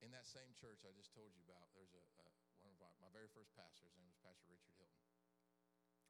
In 0.04 0.14
that 0.14 0.28
same 0.30 0.54
church 0.54 0.86
I 0.86 0.94
just 0.94 1.16
told 1.16 1.34
you 1.34 1.42
about, 1.48 1.74
there's 1.74 1.96
a, 1.96 2.04
a 2.22 2.28
one 2.62 2.76
of 2.76 2.80
my, 2.84 2.92
my 3.02 3.12
very 3.16 3.32
first 3.32 3.56
pastors. 3.56 3.90
His 3.90 3.98
name 3.98 4.12
was 4.12 4.20
Pastor 4.20 4.52
Richard 4.52 4.76
Hilton. 4.78 5.08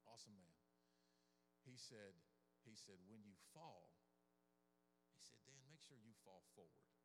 Awesome 0.10 0.36
man. 0.36 0.58
He 1.64 1.78
said, 1.78 2.18
he 2.66 2.74
said, 2.76 2.98
when 3.08 3.22
you 3.24 3.36
fall, 3.54 3.94
he 5.14 5.22
said, 5.22 5.40
Dan, 5.46 5.62
make 5.70 5.84
sure 5.84 6.00
you 6.00 6.16
fall 6.26 6.44
forward. 6.56 6.97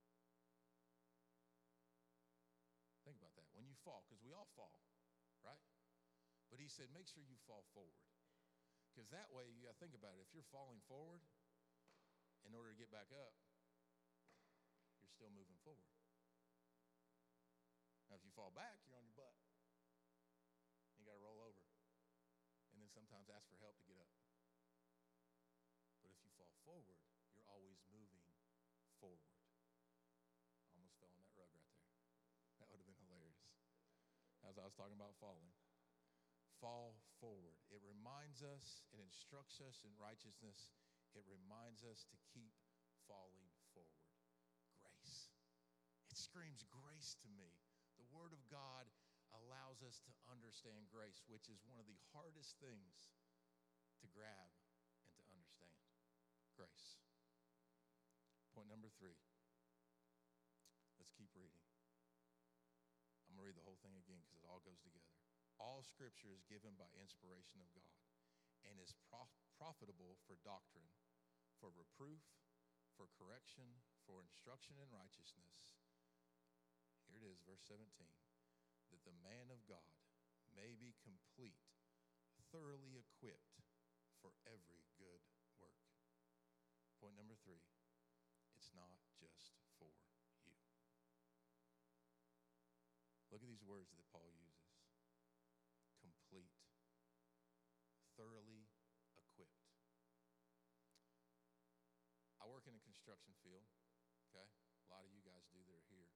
Fall, 3.83 4.03
because 4.07 4.23
we 4.25 4.33
all 4.33 4.49
fall, 4.57 4.75
right? 5.45 5.61
But 6.49 6.59
he 6.59 6.66
said, 6.66 6.90
make 6.92 7.07
sure 7.07 7.23
you 7.23 7.38
fall 7.45 7.66
forward. 7.77 8.01
Because 8.92 9.09
that 9.12 9.33
way, 9.33 9.49
you 9.49 9.64
got 9.64 9.77
to 9.77 9.81
think 9.81 9.97
about 9.97 10.16
it. 10.21 10.27
If 10.29 10.37
you're 10.37 10.49
falling 10.53 10.83
forward, 10.85 11.25
in 12.45 12.53
order 12.53 12.75
to 12.75 12.79
get 12.79 12.90
back 12.90 13.09
up, 13.14 13.33
you're 15.01 15.12
still 15.14 15.31
moving 15.33 15.57
forward. 15.62 15.88
Now, 18.11 18.18
if 18.18 18.25
you 18.27 18.35
fall 18.35 18.53
back, 18.53 18.83
you're 18.85 18.99
on 18.99 19.07
your 19.07 19.16
butt. 19.16 19.33
You 20.99 21.07
got 21.07 21.16
to 21.16 21.23
roll 21.23 21.40
over. 21.40 21.62
And 22.75 22.83
then 22.83 22.90
sometimes 22.90 23.31
ask 23.31 23.47
for 23.49 23.57
help 23.62 23.79
to 23.79 23.87
get 23.87 23.97
up. 23.97 24.02
As 34.53 34.61
I 34.61 34.69
was 34.69 34.77
talking 34.77 35.01
about 35.01 35.17
falling. 35.17 35.49
Fall 36.61 36.93
forward. 37.25 37.57
It 37.73 37.81
reminds 37.81 38.45
us, 38.45 38.85
it 38.93 39.01
instructs 39.01 39.65
us 39.65 39.81
in 39.81 39.97
righteousness. 39.97 40.69
It 41.17 41.25
reminds 41.25 41.88
us 41.88 42.05
to 42.12 42.21
keep 42.37 42.53
falling 43.09 43.49
forward. 43.73 44.05
Grace. 44.85 45.33
It 46.12 46.21
screams 46.21 46.69
grace 46.69 47.17
to 47.25 47.33
me. 47.33 47.49
The 47.97 48.05
Word 48.12 48.37
of 48.37 48.45
God 48.53 48.93
allows 49.33 49.81
us 49.81 50.05
to 50.05 50.12
understand 50.29 50.93
grace, 50.93 51.25
which 51.33 51.49
is 51.49 51.65
one 51.65 51.81
of 51.81 51.88
the 51.88 51.97
hardest 52.12 52.61
things 52.61 53.09
to 54.05 54.07
grab 54.12 54.53
and 55.09 55.17
to 55.17 55.25
understand. 55.33 55.81
Grace. 56.61 57.01
Point 58.53 58.69
number 58.69 58.93
three. 59.01 59.17
Let's 61.01 61.17
keep 61.17 61.33
reading. 61.33 61.62
To 63.42 63.50
read 63.50 63.59
the 63.59 63.66
whole 63.66 63.83
thing 63.83 63.98
again 63.98 64.22
because 64.22 64.38
it 64.38 64.46
all 64.46 64.62
goes 64.62 64.78
together. 64.87 65.11
All 65.59 65.83
scripture 65.83 66.31
is 66.31 66.46
given 66.46 66.78
by 66.78 66.87
inspiration 66.94 67.59
of 67.59 67.74
God 67.74 67.98
and 68.62 68.78
is 68.78 68.94
prof- 69.11 69.35
profitable 69.59 70.14
for 70.31 70.38
doctrine, 70.46 70.87
for 71.59 71.74
reproof, 71.74 72.22
for 72.94 73.11
correction, 73.18 73.83
for 74.07 74.22
instruction 74.22 74.78
in 74.78 74.87
righteousness. 74.94 75.74
Here 77.11 77.18
it 77.18 77.26
is, 77.26 77.42
verse 77.42 77.66
17 77.66 77.83
that 78.94 79.02
the 79.02 79.18
man 79.26 79.50
of 79.50 79.66
God 79.66 79.90
may 80.55 80.78
be 80.78 80.94
complete, 81.02 81.66
thoroughly 82.55 82.94
equipped 82.94 83.59
for 84.22 84.31
every 84.46 84.87
good 84.94 85.26
work. 85.59 85.83
Point 87.02 87.18
number 87.18 87.35
three 87.42 87.66
it's 88.55 88.70
not 88.70 89.02
just 89.18 89.59
for 89.83 89.90
you. 89.90 90.12
Look 93.42 93.50
at 93.50 93.59
these 93.59 93.66
words 93.66 93.90
that 93.98 94.07
Paul 94.14 94.31
uses 94.38 94.70
complete, 95.98 96.55
thoroughly 98.14 98.70
equipped. 99.18 99.66
I 102.38 102.46
work 102.46 102.70
in 102.70 102.78
a 102.78 102.83
construction 102.87 103.35
field, 103.42 103.66
okay? 104.31 104.46
A 104.46 104.88
lot 104.94 105.02
of 105.02 105.11
you 105.11 105.26
guys 105.26 105.42
do 105.50 105.59
that 105.59 105.74
are 105.74 105.90
here. 105.90 106.07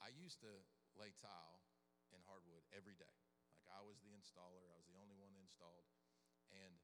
I 0.00 0.08
used 0.16 0.40
to 0.40 0.48
lay 0.96 1.12
tile 1.20 1.60
in 2.16 2.24
hardwood 2.24 2.64
every 2.72 2.96
day. 2.96 3.12
Like 3.52 3.68
I 3.68 3.84
was 3.84 4.00
the 4.00 4.16
installer, 4.16 4.72
I 4.72 4.80
was 4.80 4.88
the 4.88 4.96
only 4.96 5.20
one 5.20 5.36
installed. 5.36 5.84
And 6.48 6.80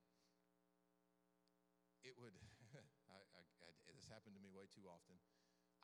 it 2.04 2.12
would, 2.20 2.36
I, 3.08 3.16
I, 3.16 3.40
I, 3.64 3.68
this 3.96 4.12
happened 4.12 4.36
to 4.36 4.44
me 4.44 4.52
way 4.52 4.68
too 4.68 4.84
often. 4.92 5.16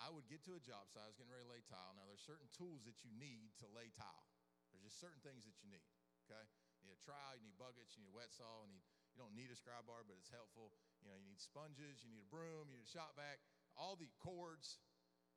I 0.03 0.11
would 0.11 0.27
get 0.27 0.43
to 0.51 0.59
a 0.59 0.63
job 0.63 0.91
site, 0.91 1.07
I 1.07 1.11
was 1.11 1.19
getting 1.19 1.31
ready 1.31 1.47
to 1.47 1.53
lay 1.53 1.63
tile. 1.71 1.95
Now, 1.95 2.07
there's 2.11 2.25
certain 2.25 2.51
tools 2.51 2.83
that 2.85 3.07
you 3.07 3.11
need 3.15 3.55
to 3.63 3.67
lay 3.71 3.95
tile. 3.95 4.27
There's 4.75 4.83
just 4.83 4.99
certain 4.99 5.23
things 5.23 5.47
that 5.47 5.55
you 5.63 5.71
need, 5.71 5.87
okay? 6.27 6.43
You 6.83 6.91
need 6.91 6.99
a 6.99 7.03
trowel, 7.03 7.39
you 7.39 7.47
need 7.47 7.55
buckets, 7.55 7.95
you 7.95 8.03
need 8.03 8.11
a 8.11 8.17
wet 8.17 8.35
saw, 8.35 8.67
you, 8.67 8.75
need, 8.75 8.83
you 9.15 9.19
don't 9.23 9.39
need 9.39 9.55
a 9.55 9.59
scrub 9.59 9.87
bar, 9.87 10.03
but 10.03 10.19
it's 10.19 10.35
helpful. 10.35 10.75
You 10.99 11.07
know, 11.07 11.17
you 11.17 11.31
need 11.31 11.39
sponges, 11.39 12.03
you 12.03 12.11
need 12.11 12.27
a 12.27 12.31
broom, 12.31 12.67
you 12.67 12.75
need 12.75 12.87
a 12.87 12.91
shop 12.91 13.15
vac, 13.15 13.39
all 13.79 13.95
the 13.95 14.11
cords, 14.19 14.83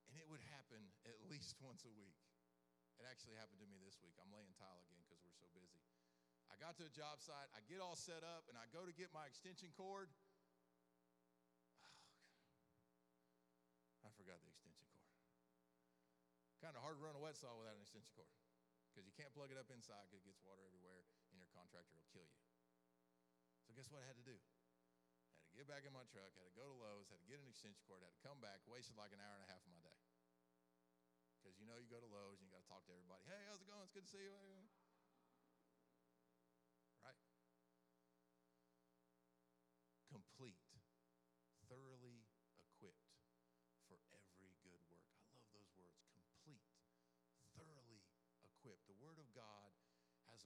and 0.09 0.17
it 0.17 0.25
would 0.25 0.41
happen 0.49 0.81
at 1.11 1.21
least 1.29 1.61
once 1.61 1.85
a 1.85 1.93
week. 1.93 2.17
It 2.97 3.05
actually 3.05 3.37
happened 3.37 3.61
to 3.61 3.69
me 3.69 3.77
this 3.77 4.01
week. 4.01 4.17
I'm 4.17 4.33
laying 4.33 4.57
tile 4.57 4.81
again 4.89 5.05
because 5.05 5.21
we're 5.21 5.37
so 5.37 5.45
busy. 5.53 5.85
I 6.49 6.57
got 6.57 6.73
to 6.81 6.89
a 6.89 6.93
job 6.93 7.21
site, 7.21 7.53
I 7.53 7.61
get 7.69 7.77
all 7.77 7.93
set 7.93 8.25
up, 8.25 8.49
and 8.49 8.57
I 8.57 8.65
go 8.73 8.89
to 8.89 8.95
get 8.95 9.13
my 9.13 9.29
extension 9.29 9.69
cord 9.77 10.09
oh,– 11.85 12.01
I 14.07 14.09
forgot. 14.15 14.46
Kind 16.67 16.75
of 16.75 16.83
hard 16.83 16.99
to 16.99 17.03
run 17.07 17.15
a 17.15 17.23
wet 17.23 17.39
saw 17.39 17.55
without 17.55 17.79
an 17.79 17.83
extension 17.87 18.11
cord 18.11 18.27
because 18.91 19.07
you 19.07 19.15
can't 19.15 19.31
plug 19.31 19.47
it 19.47 19.55
up 19.55 19.71
inside 19.71 20.03
because 20.11 20.19
it 20.19 20.35
gets 20.35 20.43
water 20.43 20.67
everywhere 20.67 21.07
and 21.31 21.39
your 21.39 21.47
contractor 21.55 21.95
will 21.95 22.11
kill 22.11 22.27
you. 22.27 22.43
So, 23.63 23.71
guess 23.71 23.87
what 23.87 24.03
I 24.03 24.07
had 24.11 24.19
to 24.19 24.27
do? 24.27 24.35
I 24.35 25.47
had 25.47 25.55
to 25.55 25.59
get 25.63 25.71
back 25.71 25.87
in 25.87 25.95
my 25.95 26.03
truck, 26.11 26.27
had 26.35 26.43
to 26.43 26.51
go 26.59 26.67
to 26.67 26.75
Lowe's, 26.75 27.07
had 27.07 27.23
to 27.23 27.29
get 27.31 27.39
an 27.39 27.47
extension 27.47 27.79
cord, 27.87 28.03
had 28.03 28.11
to 28.11 28.19
come 28.19 28.43
back, 28.43 28.59
wasted 28.67 28.99
like 28.99 29.15
an 29.15 29.23
hour 29.23 29.39
and 29.39 29.47
a 29.47 29.49
half 29.55 29.63
of 29.63 29.71
my 29.71 29.79
day. 29.79 29.95
Because 31.39 31.55
you 31.55 31.63
know 31.63 31.79
you 31.79 31.87
go 31.87 32.03
to 32.03 32.09
Lowe's 32.11 32.43
and 32.43 32.51
you 32.51 32.51
got 32.51 32.59
to 32.59 32.67
talk 32.67 32.83
to 32.83 32.91
everybody. 32.91 33.23
Hey, 33.31 33.47
how's 33.47 33.63
it 33.63 33.69
going? 33.71 33.87
It's 33.87 33.95
good 33.95 34.03
to 34.03 34.11
see 34.11 34.27
you. 34.27 34.35
Right? 36.99 37.15
Complete, 40.11 40.59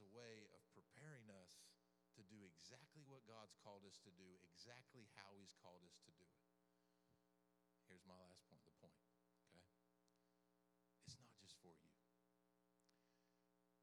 a 0.02 0.08
way 0.10 0.50
of 0.50 0.60
preparing 0.74 1.30
us 1.30 1.62
to 2.18 2.22
do 2.26 2.42
exactly 2.44 3.06
what 3.06 3.22
God's 3.24 3.54
called 3.62 3.86
us 3.86 4.02
to 4.02 4.12
do, 4.12 4.28
exactly 4.42 5.06
how 5.14 5.38
He's 5.38 5.54
called 5.62 5.86
us 5.86 5.96
to 6.04 6.12
do 6.18 6.26
it. 6.26 6.42
Here's 7.86 8.04
my 8.04 8.18
last 8.18 8.42
point 8.50 8.60
the 8.66 8.74
point, 8.82 8.98
okay? 9.46 9.62
It's 11.06 11.16
not 11.22 11.32
just 11.38 11.56
for 11.62 11.72
you. 11.72 11.88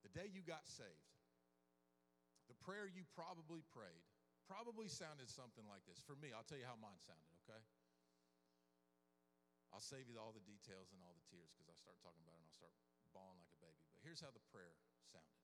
The 0.03 0.13
day 0.13 0.27
you 0.29 0.43
got 0.43 0.67
saved, 0.67 1.13
the 2.49 2.57
prayer 2.57 2.89
you 2.89 3.05
probably 3.13 3.61
prayed 3.69 4.05
probably 4.49 4.89
sounded 4.89 5.29
something 5.29 5.61
like 5.69 5.85
this. 5.85 6.01
For 6.01 6.17
me, 6.17 6.33
I'll 6.33 6.45
tell 6.45 6.57
you 6.57 6.65
how 6.65 6.73
mine 6.73 6.97
sounded, 6.97 7.29
okay? 7.45 7.61
I'll 9.69 9.85
save 9.85 10.09
you 10.09 10.17
all 10.17 10.33
the 10.33 10.41
details 10.41 10.89
and 10.89 10.97
all 11.05 11.13
the 11.13 11.21
tears 11.29 11.53
because 11.53 11.69
I 11.69 11.77
start 11.77 12.01
talking 12.01 12.25
about 12.25 12.33
it 12.33 12.41
and 12.41 12.49
I'll 12.49 12.57
start 12.57 12.73
bawling 13.13 13.37
like 13.37 13.53
a 13.53 13.61
baby. 13.61 13.85
But 13.93 14.01
here's 14.01 14.17
how 14.17 14.33
the 14.33 14.41
prayer 14.49 14.73
sounded 15.05 15.37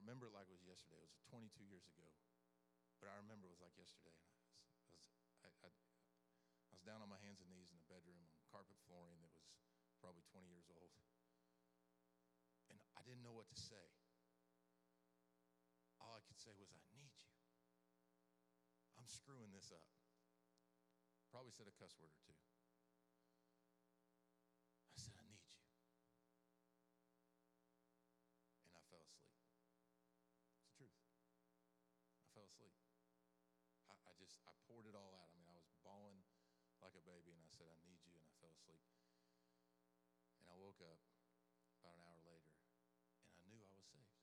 remember 0.00 0.26
it 0.26 0.34
like 0.34 0.48
it 0.48 0.56
was 0.56 0.64
yesterday. 0.64 0.98
It 1.00 1.12
was 1.12 1.20
22 1.28 1.60
years 1.68 1.84
ago. 1.84 2.08
But 2.98 3.12
I 3.12 3.16
remember 3.20 3.48
it 3.48 3.54
was 3.56 3.64
like 3.64 3.76
yesterday. 3.76 4.16
And 4.16 4.96
I 4.96 4.96
was, 4.96 5.04
I, 5.44 5.48
was, 5.48 5.52
I, 5.64 5.68
I, 5.68 5.68
I 5.68 6.70
was 6.72 6.82
down 6.84 7.04
on 7.04 7.12
my 7.12 7.20
hands 7.20 7.44
and 7.44 7.48
knees 7.52 7.72
in 7.72 7.78
the 7.80 7.88
bedroom 7.88 8.16
on 8.20 8.28
carpet 8.48 8.76
flooring 8.88 9.20
that 9.20 9.32
was 9.32 9.96
probably 10.00 10.24
20 10.32 10.48
years 10.48 10.68
old. 10.72 10.92
And 12.72 12.80
I 12.96 13.04
didn't 13.04 13.24
know 13.24 13.36
what 13.36 13.48
to 13.52 13.58
say. 13.58 13.92
All 16.00 16.16
I 16.16 16.24
could 16.24 16.40
say 16.40 16.52
was, 16.56 16.72
I 16.72 16.80
need 16.96 17.12
you. 17.20 17.28
I'm 18.96 19.08
screwing 19.08 19.52
this 19.52 19.68
up. 19.68 19.84
Probably 21.28 21.52
said 21.52 21.68
a 21.68 21.76
cuss 21.76 21.94
word 22.00 22.10
or 22.10 22.20
two. 22.24 22.36
Asleep. 32.50 32.74
I, 33.86 33.94
I 34.10 34.12
just, 34.18 34.34
I 34.42 34.52
poured 34.66 34.90
it 34.90 34.98
all 34.98 35.14
out. 35.14 35.30
I 35.30 35.38
mean, 35.38 35.46
I 35.46 35.54
was 35.54 35.70
bawling 35.86 36.18
like 36.82 36.98
a 36.98 37.04
baby, 37.06 37.30
and 37.30 37.42
I 37.46 37.50
said, 37.54 37.70
I 37.70 37.78
need 37.86 38.02
you, 38.02 38.10
and 38.18 38.26
I 38.26 38.34
fell 38.42 38.50
asleep. 38.50 38.82
And 40.42 40.50
I 40.50 40.54
woke 40.58 40.82
up 40.82 40.98
about 41.78 41.94
an 41.94 42.02
hour 42.02 42.18
later, 42.26 42.50
and 43.30 43.38
I 43.38 43.46
knew 43.46 43.62
I 43.62 43.70
was 43.78 43.86
saved. 43.86 44.18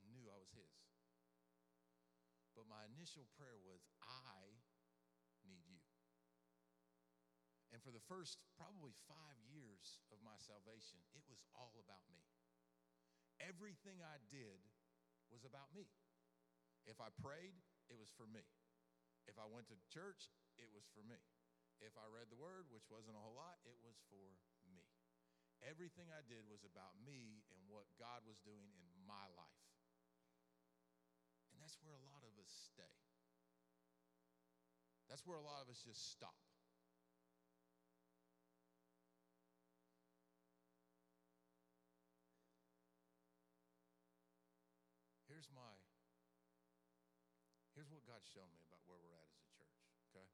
I 0.00 0.04
knew 0.08 0.24
I 0.32 0.40
was 0.40 0.48
His. 0.56 0.72
But 2.56 2.64
my 2.72 2.88
initial 2.88 3.28
prayer 3.36 3.60
was, 3.60 3.84
I 4.00 4.56
need 5.44 5.68
you. 5.68 5.84
And 7.74 7.84
for 7.84 7.92
the 7.92 8.00
first 8.08 8.40
probably 8.56 8.96
five 9.04 9.36
years 9.52 10.00
of 10.08 10.16
my 10.24 10.40
salvation, 10.40 10.96
it 11.12 11.20
was 11.28 11.44
all 11.52 11.76
about 11.76 12.08
me. 12.08 12.24
Everything 13.36 14.00
I 14.00 14.16
did 14.32 14.64
was 15.28 15.44
about 15.44 15.68
me. 15.76 15.84
If 16.86 17.02
I 17.02 17.10
prayed, 17.18 17.58
it 17.90 17.98
was 17.98 18.10
for 18.14 18.26
me. 18.30 18.46
If 19.26 19.36
I 19.42 19.46
went 19.50 19.66
to 19.74 19.76
church, 19.90 20.30
it 20.56 20.70
was 20.70 20.86
for 20.94 21.02
me. 21.02 21.18
If 21.82 21.98
I 21.98 22.06
read 22.08 22.32
the 22.32 22.38
word, 22.38 22.70
which 22.72 22.88
wasn't 22.88 23.18
a 23.18 23.22
whole 23.22 23.36
lot, 23.36 23.60
it 23.66 23.76
was 23.84 23.98
for 24.08 24.32
me. 24.70 24.86
Everything 25.66 26.08
I 26.14 26.22
did 26.24 26.46
was 26.46 26.62
about 26.62 26.96
me 27.02 27.42
and 27.52 27.60
what 27.66 27.90
God 27.98 28.22
was 28.24 28.38
doing 28.46 28.70
in 28.70 28.86
my 29.04 29.26
life. 29.34 29.66
And 31.52 31.58
that's 31.60 31.76
where 31.82 31.96
a 31.96 32.04
lot 32.06 32.22
of 32.22 32.32
us 32.38 32.48
stay. 32.72 32.94
That's 35.10 35.26
where 35.26 35.38
a 35.38 35.44
lot 35.44 35.62
of 35.64 35.68
us 35.68 35.82
just 35.82 36.12
stop. 36.12 36.38
God's 48.06 48.30
shown 48.30 48.46
me 48.54 48.62
about 48.62 48.86
where 48.86 49.02
we're 49.02 49.18
at 49.18 49.26
as 49.26 49.42
a 49.42 49.50
church, 49.50 49.82
okay? 50.06 50.30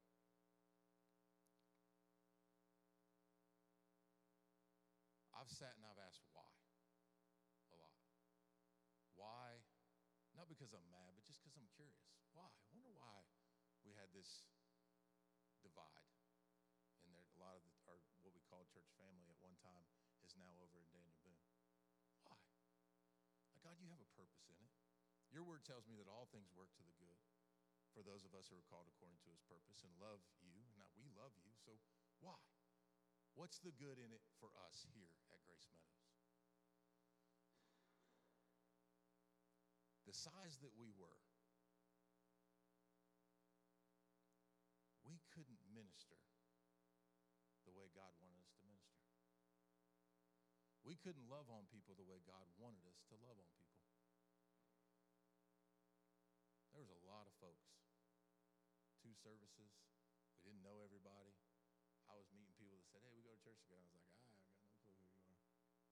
I've 5.32 5.48
sat 5.48 5.72
and 5.80 5.88
I've 5.88 5.96
asked 6.04 6.20
why 6.36 6.44
a 7.72 7.76
lot. 7.80 7.96
Why? 9.16 9.64
Not 10.36 10.52
because 10.52 10.76
I'm 10.76 10.84
mad, 10.92 11.16
but 11.16 11.24
just 11.24 11.40
because 11.40 11.56
I'm 11.56 11.72
curious. 11.72 11.96
Why? 12.36 12.44
I 12.44 12.68
wonder 12.76 12.92
why 12.92 13.24
we 13.88 13.96
had 13.96 14.12
this 14.12 14.44
divide. 15.64 16.12
And 17.08 17.16
there, 17.16 17.24
a 17.24 17.40
lot 17.40 17.56
of 17.56 17.64
the, 17.64 17.72
our 17.88 17.96
what 18.20 18.36
we 18.36 18.44
called 18.52 18.68
church 18.68 18.92
family 19.00 19.24
at 19.32 19.40
one 19.40 19.56
time 19.64 19.88
is 20.20 20.36
now 20.36 20.52
over 20.60 20.76
in 20.76 20.92
Daniel 20.92 21.16
Boone. 21.24 21.40
Why? 22.20 22.36
Like 23.48 23.64
God, 23.64 23.80
you 23.80 23.88
have 23.88 24.04
a 24.04 24.12
purpose 24.12 24.44
in 24.52 24.60
it. 24.60 24.72
Your 25.32 25.48
word 25.48 25.64
tells 25.64 25.88
me 25.88 25.96
that 25.96 26.04
all 26.12 26.28
things 26.28 26.52
work 26.52 26.68
to 26.76 26.84
the 26.84 26.92
good 27.00 27.21
for 27.92 28.00
those 28.00 28.24
of 28.24 28.32
us 28.32 28.48
who 28.48 28.56
are 28.56 28.68
called 28.72 28.88
according 28.88 29.20
to 29.24 29.30
his 29.30 29.44
purpose 29.44 29.84
and 29.84 29.92
love 30.00 30.20
you. 30.40 30.56
Now, 30.80 30.88
we 30.96 31.04
love 31.12 31.36
you, 31.44 31.52
so 31.60 31.76
why? 32.24 32.40
What's 33.36 33.60
the 33.60 33.72
good 33.76 33.96
in 34.00 34.12
it 34.12 34.24
for 34.40 34.48
us 34.68 34.84
here 34.92 35.12
at 35.32 35.40
Grace 35.44 35.68
Meadows? 35.68 36.08
The 40.08 40.16
size 40.16 40.60
that 40.60 40.72
we 40.76 40.92
were, 40.92 41.20
we 45.08 45.20
couldn't 45.32 45.62
minister 45.72 46.20
the 47.64 47.72
way 47.72 47.88
God 47.96 48.12
wanted 48.20 48.44
us 48.44 48.52
to 48.60 48.64
minister. 48.68 49.08
We 50.84 50.98
couldn't 51.00 51.24
love 51.32 51.48
on 51.48 51.64
people 51.72 51.96
the 51.96 52.04
way 52.04 52.20
God 52.28 52.44
wanted 52.60 52.84
us 52.84 53.00
to 53.08 53.16
love 53.24 53.38
on 53.40 53.48
people. 53.56 53.72
There 56.72 56.80
was 56.80 56.92
a 56.92 57.00
lot. 57.08 57.11
Two 59.12 59.28
services. 59.28 59.76
We 60.40 60.48
didn't 60.48 60.64
know 60.64 60.80
everybody. 60.80 61.36
I 62.08 62.16
was 62.16 62.32
meeting 62.32 62.56
people 62.56 62.80
that 62.80 62.88
said, 62.88 63.04
hey, 63.04 63.12
we 63.12 63.20
go 63.20 63.36
to 63.36 63.42
church 63.44 63.60
together. 63.60 63.84
I 63.84 63.92
was 63.92 64.08
like, 64.08 64.24
ah, 64.24 64.40
I've 64.72 64.88
got 64.88 64.96
no 65.04 65.12
clue 65.20 65.36
who 65.36 65.52
you 65.52 65.68
are. 65.68 65.84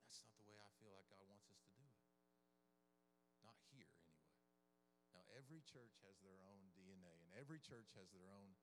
That's 0.00 0.24
not 0.24 0.32
the 0.40 0.48
way 0.48 0.56
I 0.56 0.72
feel 0.80 0.96
like 0.96 1.12
God 1.12 1.28
wants 1.28 1.44
us 1.44 1.60
to 1.60 1.68
do 1.76 1.84
it. 1.84 2.00
Not 3.44 3.60
here, 3.68 3.92
anyway. 4.00 4.32
Now, 5.12 5.28
every 5.36 5.60
church 5.60 5.92
has 6.08 6.16
their 6.24 6.40
own 6.40 6.72
DNA, 6.72 7.20
and 7.20 7.36
every 7.36 7.60
church 7.60 7.92
has 8.00 8.08
their 8.16 8.32
own 8.32 8.56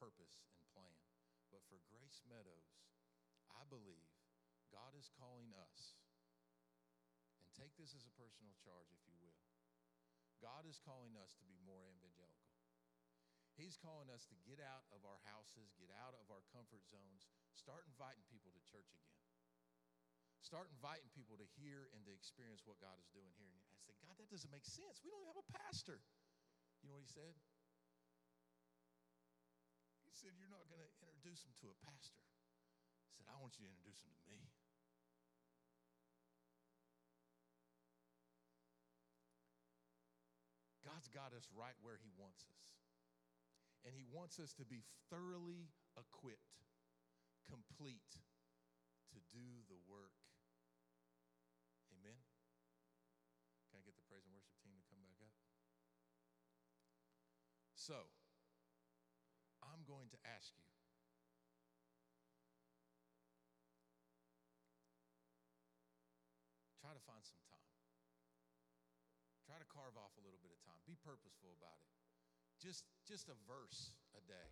purpose 0.00 0.48
and 0.56 0.64
plan. 0.72 0.96
But 1.52 1.68
for 1.68 1.76
Grace 1.92 2.24
Meadows, 2.24 2.80
I 3.52 3.68
believe 3.68 4.08
God 4.72 4.96
is 4.96 5.12
calling 5.20 5.52
us, 5.52 6.00
and 7.44 7.52
take 7.52 7.76
this 7.76 7.92
as 7.92 8.08
a 8.08 8.16
personal 8.16 8.56
charge, 8.64 8.88
if 8.88 9.04
you 9.04 9.20
will. 9.20 9.44
God 10.40 10.64
is 10.64 10.80
calling 10.80 11.12
us 11.20 11.36
to 11.36 11.44
be 11.44 11.60
more 11.60 11.92
evangelical. 11.92 12.25
He's 13.56 13.80
calling 13.80 14.12
us 14.12 14.28
to 14.28 14.36
get 14.44 14.60
out 14.60 14.84
of 14.92 15.00
our 15.08 15.16
houses, 15.24 15.72
get 15.80 15.88
out 16.04 16.12
of 16.20 16.28
our 16.28 16.44
comfort 16.52 16.84
zones, 16.84 17.24
start 17.56 17.88
inviting 17.88 18.22
people 18.28 18.52
to 18.52 18.60
church 18.68 18.92
again. 18.92 19.16
Start 20.44 20.68
inviting 20.70 21.08
people 21.16 21.40
to 21.40 21.48
hear 21.58 21.90
and 21.96 22.04
to 22.06 22.12
experience 22.12 22.62
what 22.68 22.78
God 22.78 23.00
is 23.00 23.08
doing 23.10 23.32
here. 23.40 23.50
And 23.50 23.66
I 23.72 23.80
said, 23.82 23.96
God, 24.04 24.14
that 24.20 24.30
doesn't 24.30 24.52
make 24.52 24.62
sense. 24.62 25.02
We 25.02 25.10
don't 25.10 25.26
have 25.26 25.40
a 25.40 25.48
pastor. 25.50 25.98
You 26.84 26.92
know 26.92 27.00
what 27.00 27.02
he 27.02 27.10
said? 27.10 27.34
He 30.06 30.14
said, 30.14 30.38
You're 30.38 30.52
not 30.52 30.68
going 30.70 30.84
to 30.84 30.92
introduce 31.02 31.42
them 31.42 31.56
to 31.64 31.72
a 31.72 31.76
pastor. 31.82 32.22
He 33.10 33.18
said, 33.18 33.26
I 33.26 33.40
want 33.42 33.58
you 33.58 33.66
to 33.66 33.72
introduce 33.72 33.98
them 34.04 34.14
to 34.14 34.24
me. 34.30 34.38
God's 40.86 41.10
got 41.10 41.34
us 41.34 41.50
right 41.50 41.74
where 41.82 41.98
He 41.98 42.14
wants 42.14 42.46
us. 42.46 42.62
And 43.86 43.94
He 43.94 44.02
wants 44.02 44.42
us 44.42 44.50
to 44.58 44.66
be 44.66 44.82
thoroughly 45.06 45.70
equipped, 45.94 46.58
complete 47.46 48.18
to 49.14 49.18
do 49.30 49.62
the 49.70 49.78
work. 49.86 50.18
Amen. 51.94 52.18
Can 53.70 53.78
I 53.78 53.86
get 53.86 53.94
the 53.94 54.02
praise 54.10 54.26
and 54.26 54.34
worship 54.34 54.58
team 54.58 54.74
to 54.74 54.86
come 54.90 54.98
back 55.06 55.22
up? 55.22 55.30
So, 57.78 58.10
I'm 59.62 59.86
going 59.86 60.10
to 60.10 60.18
ask 60.26 60.50
you. 60.58 60.66
Try 66.82 66.90
to 66.90 67.02
find 67.06 67.22
some 67.22 67.42
time. 67.46 67.70
Try 69.46 69.58
to 69.58 69.66
carve 69.70 69.94
off 69.94 70.14
a 70.18 70.22
little 70.22 70.42
bit 70.42 70.50
of 70.50 70.58
time. 70.66 70.78
Be 70.86 70.98
purposeful 71.02 71.54
about 71.54 71.78
it. 71.82 72.05
Just 72.60 72.88
just 73.04 73.28
a 73.28 73.36
verse 73.46 73.94
a 74.16 74.22
day. 74.24 74.50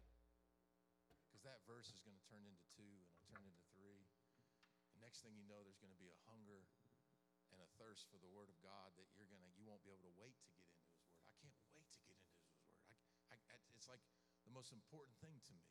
Because 1.26 1.42
that 1.42 1.64
verse 1.66 1.90
is 1.90 1.98
going 2.04 2.14
to 2.14 2.24
turn 2.30 2.44
into 2.46 2.62
two 2.76 2.86
and 2.86 3.00
it'll 3.02 3.24
turn 3.26 3.42
into 3.42 3.64
three. 3.74 4.06
And 4.94 5.02
next 5.02 5.26
thing 5.26 5.34
you 5.34 5.44
know, 5.48 5.64
there's 5.66 5.80
going 5.82 5.92
to 5.92 5.98
be 5.98 6.12
a 6.12 6.18
hunger 6.30 6.62
and 7.50 7.58
a 7.58 7.68
thirst 7.78 8.06
for 8.10 8.18
the 8.22 8.30
word 8.30 8.50
of 8.50 8.58
God 8.62 8.94
that 8.98 9.10
you're 9.18 9.26
going 9.26 9.42
to 9.42 9.50
you 9.58 9.66
won't 9.66 9.82
be 9.82 9.90
able 9.90 10.06
to 10.06 10.16
wait 10.18 10.34
to 10.38 10.50
get 10.54 10.62
into 10.62 10.78
his 10.78 10.86
word. 10.86 11.18
I 11.26 11.34
can't 11.38 11.54
wait 11.58 11.66
to 11.66 11.76
get 11.78 11.82
into 11.82 11.98
his 11.98 12.06
word. 12.06 12.30
I, 13.30 13.36
I, 13.50 13.56
it's 13.74 13.90
like 13.90 14.02
the 14.46 14.54
most 14.54 14.70
important 14.70 15.18
thing 15.18 15.40
to 15.50 15.52
me. 15.54 15.66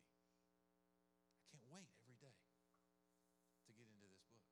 I 1.40 1.44
can't 1.48 1.68
wait 1.70 1.88
every 2.04 2.18
day 2.20 2.34
to 3.64 3.70
get 3.72 3.88
into 3.88 4.04
this 4.10 4.20
book. 4.28 4.44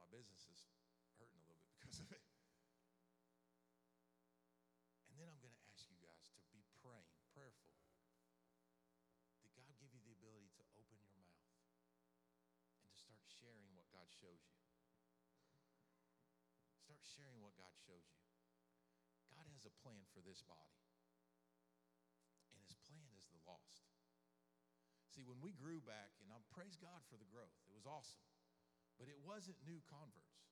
My 0.00 0.08
business 0.10 0.48
is 0.50 0.66
sharing 13.40 13.72
what 13.72 13.88
God 13.88 14.06
shows 14.12 14.44
you? 14.44 14.60
Start 16.84 17.00
sharing 17.16 17.40
what 17.40 17.56
God 17.56 17.72
shows 17.88 18.04
you. 18.04 18.20
God 19.32 19.48
has 19.56 19.64
a 19.64 19.72
plan 19.80 20.04
for 20.12 20.20
this 20.20 20.44
body, 20.44 20.76
and 22.52 22.60
his 22.60 22.76
plan 22.84 23.08
is 23.16 23.24
the 23.32 23.40
lost. 23.48 23.88
See, 25.08 25.24
when 25.24 25.40
we 25.40 25.56
grew 25.56 25.80
back, 25.80 26.12
and 26.20 26.28
I 26.28 26.38
praise 26.52 26.76
God 26.76 27.00
for 27.08 27.16
the 27.16 27.28
growth, 27.32 27.56
it 27.64 27.72
was 27.72 27.88
awesome, 27.88 28.22
but 29.00 29.08
it 29.08 29.16
wasn't 29.24 29.56
new 29.64 29.80
converts. 29.88 30.44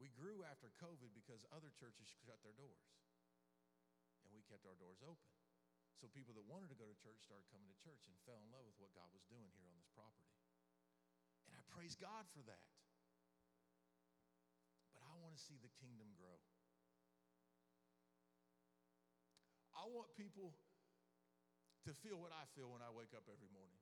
We 0.00 0.08
grew 0.14 0.46
after 0.46 0.72
COVID 0.78 1.12
because 1.12 1.44
other 1.52 1.74
churches 1.74 2.08
shut 2.24 2.40
their 2.40 2.56
doors, 2.56 2.88
and 4.24 4.32
we 4.32 4.46
kept 4.48 4.64
our 4.64 4.78
doors 4.78 5.02
open. 5.04 5.28
So 5.98 6.06
people 6.06 6.30
that 6.38 6.46
wanted 6.46 6.70
to 6.70 6.78
go 6.78 6.86
to 6.86 6.94
church 7.02 7.18
started 7.26 7.50
coming 7.50 7.66
to 7.66 7.82
church 7.82 8.06
and 8.06 8.14
fell 8.22 8.38
in 8.38 8.54
love 8.54 8.62
with 8.70 8.78
what 8.78 8.94
God 8.94 9.10
was 9.10 9.26
doing 9.26 9.50
here 9.58 9.66
on 9.66 9.74
this 9.74 9.90
property. 9.90 10.37
Praise 11.72 11.94
God 11.94 12.24
for 12.34 12.42
that. 12.48 12.64
But 14.96 15.06
I 15.06 15.14
want 15.20 15.36
to 15.36 15.40
see 15.40 15.56
the 15.60 15.72
kingdom 15.78 16.10
grow. 16.18 16.40
I 19.78 19.86
want 19.86 20.10
people 20.18 20.58
to 21.86 21.94
feel 22.02 22.18
what 22.18 22.34
I 22.34 22.44
feel 22.58 22.68
when 22.74 22.82
I 22.82 22.90
wake 22.90 23.14
up 23.14 23.30
every 23.30 23.48
morning. 23.54 23.78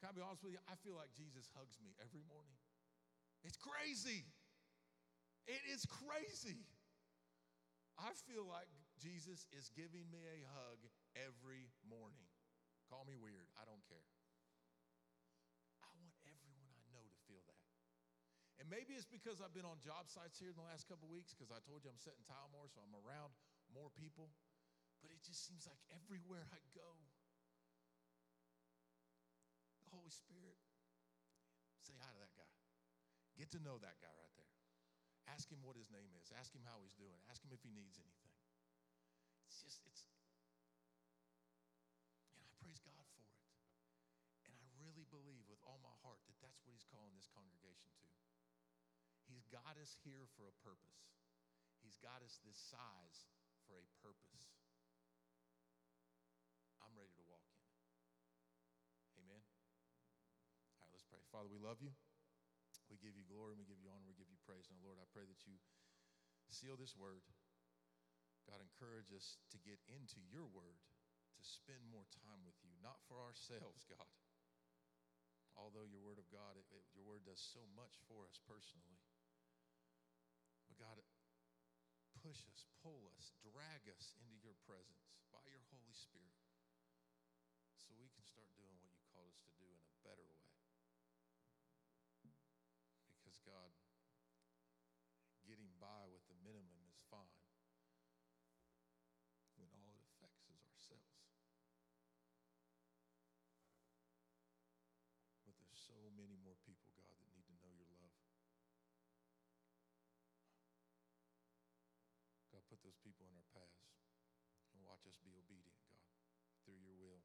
Can 0.00 0.10
I 0.10 0.12
be 0.14 0.22
honest 0.24 0.42
with 0.46 0.54
you? 0.54 0.62
I 0.70 0.78
feel 0.80 0.94
like 0.94 1.12
Jesus 1.12 1.50
hugs 1.52 1.76
me 1.82 1.92
every 2.00 2.22
morning. 2.24 2.56
It's 3.44 3.58
crazy. 3.58 4.26
It 5.46 5.62
is 5.68 5.86
crazy. 5.86 6.66
I 7.98 8.14
feel 8.30 8.46
like 8.46 8.70
Jesus 9.02 9.46
is 9.54 9.70
giving 9.74 10.06
me 10.10 10.22
a 10.22 10.46
hug 10.54 10.78
every 11.18 11.70
morning. 11.82 12.26
Call 12.86 13.02
me 13.06 13.18
weird, 13.18 13.50
I 13.58 13.66
don't 13.66 13.82
care. 13.90 14.06
I 15.82 15.90
want 15.98 16.14
everyone 16.26 16.70
I 16.78 16.86
know 16.94 17.02
to 17.02 17.18
feel 17.26 17.42
that. 17.46 17.62
And 18.68 18.76
maybe 18.76 19.00
it's 19.00 19.08
because 19.08 19.40
I've 19.40 19.56
been 19.56 19.64
on 19.64 19.80
job 19.80 20.12
sites 20.12 20.36
here 20.36 20.52
in 20.52 20.58
the 20.60 20.68
last 20.68 20.84
couple 20.92 21.08
weeks 21.08 21.32
because 21.32 21.48
I 21.48 21.56
told 21.64 21.80
you 21.80 21.88
I'm 21.88 21.96
setting 21.96 22.20
tile 22.28 22.52
more, 22.52 22.68
so 22.68 22.84
I'm 22.84 22.92
around 23.00 23.32
more 23.72 23.88
people. 23.96 24.28
But 25.00 25.08
it 25.08 25.24
just 25.24 25.48
seems 25.48 25.64
like 25.64 25.80
everywhere 25.88 26.44
I 26.52 26.60
go, 26.76 26.84
the 29.80 29.88
Holy 29.88 30.12
Spirit, 30.12 30.60
say 31.80 31.96
hi 31.96 32.12
to 32.12 32.20
that 32.20 32.36
guy. 32.36 32.52
Get 33.40 33.48
to 33.56 33.60
know 33.64 33.80
that 33.80 34.04
guy 34.04 34.12
right 34.12 34.36
there. 34.36 34.52
Ask 35.32 35.48
him 35.48 35.64
what 35.64 35.80
his 35.80 35.88
name 35.88 36.12
is. 36.20 36.28
Ask 36.36 36.52
him 36.52 36.60
how 36.68 36.84
he's 36.84 36.92
doing. 36.92 37.16
Ask 37.32 37.40
him 37.40 37.56
if 37.56 37.64
he 37.64 37.72
needs 37.72 37.96
anything. 37.96 38.36
It's 39.48 39.64
just, 39.64 39.80
it's, 39.88 40.04
got 49.52 49.76
us 49.80 49.96
here 50.04 50.28
for 50.36 50.48
a 50.48 50.56
purpose, 50.64 51.12
he's 51.82 51.98
got 51.98 52.20
us 52.24 52.40
this 52.44 52.56
size 52.56 53.28
for 53.68 53.80
a 53.80 53.90
purpose. 54.00 54.48
I'm 56.80 56.94
ready 56.96 57.12
to 57.16 57.24
walk 57.28 57.44
in. 57.52 57.64
Amen. 59.24 59.44
All 60.78 60.88
right, 60.88 60.92
let's 60.92 61.04
pray. 61.04 61.20
Father, 61.28 61.50
we 61.52 61.60
love 61.60 61.80
you. 61.84 61.92
We 62.88 62.96
give 62.96 63.12
you 63.12 63.28
glory, 63.28 63.52
and 63.52 63.60
we 63.60 63.68
give 63.68 63.80
you 63.84 63.92
honor, 63.92 64.08
we 64.08 64.16
give 64.16 64.32
you 64.32 64.40
praise. 64.48 64.64
Now, 64.72 64.80
Lord, 64.80 64.96
I 64.96 65.04
pray 65.12 65.28
that 65.28 65.44
you 65.44 65.60
seal 66.48 66.80
this 66.80 66.96
word. 66.96 67.20
God, 68.48 68.64
encourage 68.64 69.12
us 69.12 69.36
to 69.52 69.60
get 69.60 69.76
into 69.92 70.24
your 70.32 70.48
word, 70.48 70.80
to 71.36 71.42
spend 71.44 71.84
more 71.92 72.08
time 72.24 72.40
with 72.48 72.56
you, 72.64 72.72
not 72.80 72.96
for 73.04 73.20
ourselves, 73.20 73.84
God. 73.84 74.08
Although 75.52 75.84
your 75.84 76.00
word 76.00 76.16
of 76.16 76.24
God, 76.32 76.56
it, 76.56 76.64
it, 76.72 76.80
your 76.96 77.04
word 77.04 77.28
does 77.28 77.42
so 77.42 77.60
much 77.76 78.00
for 78.08 78.24
us 78.24 78.40
personally. 78.48 78.96
But 80.72 80.80
God, 80.80 80.96
push 82.28 82.44
us, 82.52 82.68
pull 82.84 83.08
us, 83.16 83.32
drag 83.40 83.88
us 83.88 84.12
into 84.20 84.36
your 84.44 84.52
presence 84.68 85.16
by 85.32 85.40
your 85.48 85.64
Holy 85.72 85.96
Spirit 85.96 86.36
so 87.72 87.96
we 87.96 88.12
can 88.12 88.20
start 88.20 88.52
doing 88.52 88.76
what 88.84 88.92
you 88.92 89.00
called 89.16 89.32
us 89.32 89.40
to 89.48 89.52
do 89.56 89.64
in 89.64 89.80
a 89.80 90.04
better 90.04 90.28
way. 90.28 90.52
Because, 93.08 93.40
God, 93.48 93.72
getting 95.48 95.72
by 95.80 96.04
with 96.12 96.20
the 96.28 96.36
minimum 96.44 96.84
is 96.84 97.00
fine 97.08 97.48
when 99.56 99.72
all 99.72 99.96
it 99.96 100.04
affects 100.12 100.44
is 100.52 100.60
ourselves. 100.68 101.32
But 105.48 105.56
there's 105.56 105.80
so 105.80 106.12
many 106.12 106.36
more 106.44 106.60
people, 106.68 106.87
us 115.08 115.16
be 115.24 115.32
obedient, 115.32 115.80
God, 115.88 116.04
through 116.62 116.76
your 116.84 116.92
will. 117.00 117.24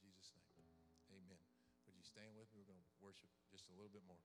In 0.00 0.08
Jesus' 0.08 0.48
name, 0.56 0.72
amen. 1.12 1.44
Would 1.84 2.00
you 2.00 2.04
stand 2.04 2.32
with 2.32 2.48
me? 2.56 2.64
We're 2.64 2.72
going 2.72 2.80
to 2.80 2.96
worship 3.04 3.28
just 3.52 3.68
a 3.68 3.76
little 3.76 3.92
bit 3.92 4.04
more. 4.08 4.24